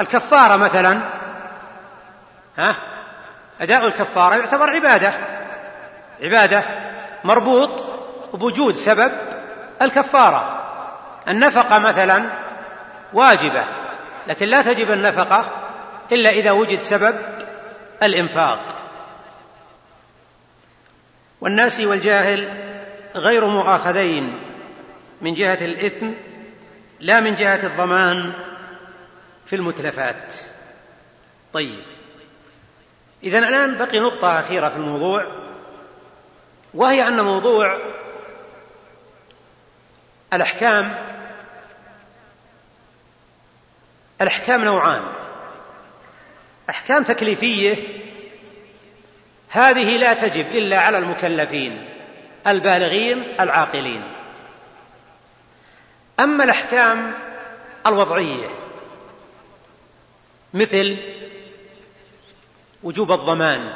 [0.00, 1.00] الكفارة مثلا
[2.58, 2.76] ها؟
[3.60, 5.14] أداء الكفارة يعتبر عبادة.
[6.22, 6.64] عبادة
[7.24, 7.91] مربوط
[8.32, 9.12] بوجود سبب
[9.82, 10.62] الكفارة.
[11.28, 12.30] النفقة مثلا
[13.12, 13.64] واجبة
[14.26, 15.50] لكن لا تجب النفقة
[16.12, 17.14] إلا إذا وجد سبب
[18.02, 18.58] الإنفاق.
[21.40, 22.48] والناس والجاهل
[23.14, 24.38] غير مؤاخذين
[25.20, 26.06] من جهة الإثم
[27.00, 28.32] لا من جهة الضمان
[29.46, 30.34] في المتلفات.
[31.52, 31.80] طيب
[33.22, 35.26] إذا الآن بقي نقطة أخيرة في الموضوع
[36.74, 37.78] وهي أن موضوع
[40.32, 40.94] الأحكام
[44.20, 45.02] الأحكام نوعان.
[46.70, 47.76] أحكام تكليفية
[49.48, 51.88] هذه لا تجب إلا على المكلفين
[52.46, 54.02] البالغين العاقلين.
[56.20, 57.12] أما الأحكام
[57.86, 58.48] الوضعية
[60.54, 60.96] مثل
[62.82, 63.74] وجوب الضمان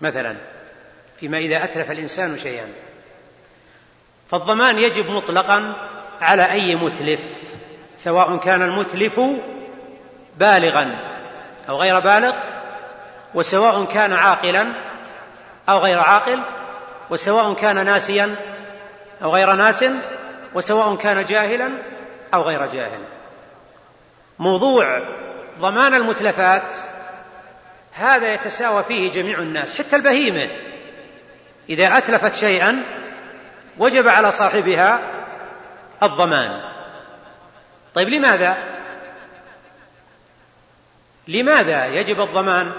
[0.00, 0.36] مثلا
[1.20, 2.89] فيما إذا أتلف الإنسان شيئا.
[4.30, 5.74] فالضمان يجب مطلقا
[6.20, 7.20] على أي متلف
[7.96, 9.20] سواء كان المتلف
[10.38, 10.96] بالغا
[11.68, 12.36] أو غير بالغ
[13.34, 14.72] وسواء كان عاقلا
[15.68, 16.40] أو غير عاقل
[17.10, 18.36] وسواء كان ناسيا
[19.22, 19.84] أو غير ناس
[20.54, 21.70] وسواء كان جاهلا
[22.34, 23.00] أو غير جاهل.
[24.38, 25.02] موضوع
[25.58, 26.76] ضمان المتلفات
[27.92, 30.50] هذا يتساوى فيه جميع الناس حتى البهيمة.
[31.68, 32.82] إذا أتلفت شيئا
[33.80, 35.00] وجب على صاحبها
[36.02, 36.60] الضمان.
[37.94, 38.56] طيب لماذا؟
[41.28, 42.72] لماذا يجب الضمان؟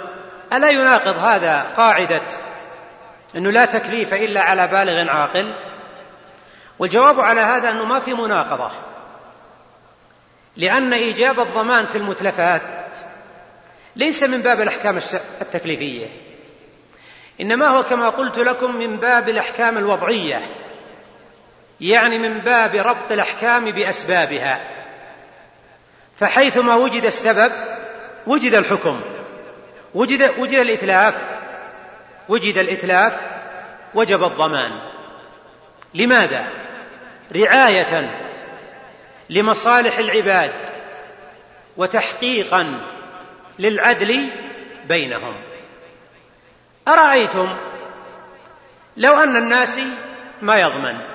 [0.53, 2.21] ألا يناقض هذا قاعدة
[3.35, 5.53] أنه لا تكليف إلا على بالغ عاقل؟
[6.79, 8.71] والجواب على هذا أنه ما في مناقضة
[10.57, 12.61] لأن إيجاب الضمان في المتلفات
[13.95, 14.99] ليس من باب الأحكام
[15.41, 16.07] التكليفية
[17.41, 20.41] إنما هو كما قلت لكم من باب الأحكام الوضعية.
[21.81, 24.61] يعني من باب ربط الأحكام بأسبابها.
[26.19, 27.51] فحيثما وجد السبب
[28.27, 29.01] وجد الحكم.
[29.93, 31.15] وجد وجد الإتلاف.
[32.29, 33.13] وجد الإتلاف
[33.93, 34.71] وجب الضمان.
[35.93, 36.47] لماذا؟
[37.35, 38.09] رعاية
[39.29, 40.51] لمصالح العباد
[41.77, 42.79] وتحقيقا
[43.59, 44.29] للعدل
[44.87, 45.33] بينهم.
[46.87, 47.49] أرأيتم
[48.97, 49.79] لو أن الناس
[50.41, 51.10] ما يضمن؟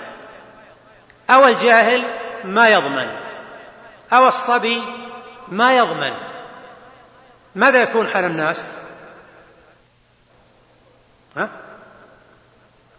[1.31, 2.05] أو الجاهل
[2.45, 3.17] ما يضمن
[4.13, 4.83] أو الصبي
[5.49, 6.13] ما يضمن.
[7.55, 8.57] ماذا يكون حال الناس؟
[11.37, 11.49] ها؟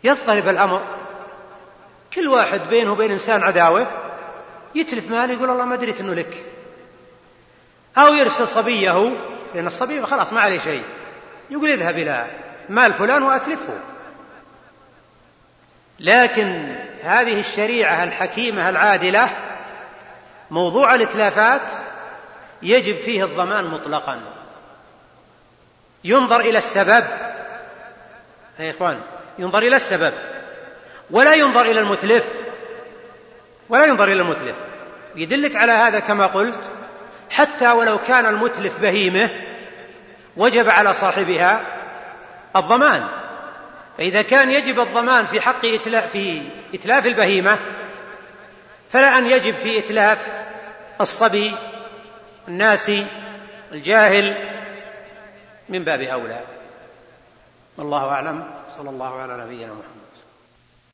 [0.04, 0.82] يضطرب الأمر.
[2.14, 3.88] كل واحد بينه وبين إنسان عداوة
[4.76, 6.46] يتلف ماله يقول الله ما دريت أنه لك.
[7.98, 9.12] أو يرسل صبيه
[9.56, 10.84] لأن الصبي خلاص ما عليه شيء.
[11.50, 12.28] يقول اذهب إلى
[12.70, 13.80] مال فلان وأتلفه.
[16.00, 19.30] لكن هذه الشريعة الحكيمة العادلة
[20.52, 21.72] موضوع الإتلافات
[22.62, 24.22] يجب فيه الضمان مطلقا.
[26.04, 27.06] ينظر إلى السبب.
[28.60, 29.00] يا إخوان
[29.40, 30.14] ينظر إلى السبب.
[31.12, 32.26] ولا ينظر إلى المتلف.
[33.70, 34.56] ولا ينظر إلى المتلف.
[35.16, 36.60] يدلك على هذا كما قلت
[37.30, 39.30] حتى ولو كان المتلف بهيمة
[40.38, 41.62] وجب على صاحبها
[42.56, 43.27] الضمان.
[43.98, 46.42] فإذا كان يجب الضمان في حق إتلاف في
[46.74, 47.60] إتلاف البهيمة
[48.90, 50.48] فلا أن يجب في إتلاف
[51.02, 51.56] الصبي
[52.48, 53.06] الناسي
[53.72, 54.36] الجاهل
[55.70, 56.42] من باب أولى.
[57.78, 58.44] والله أعلم.
[58.70, 59.97] صلى الله على نبينا محمد.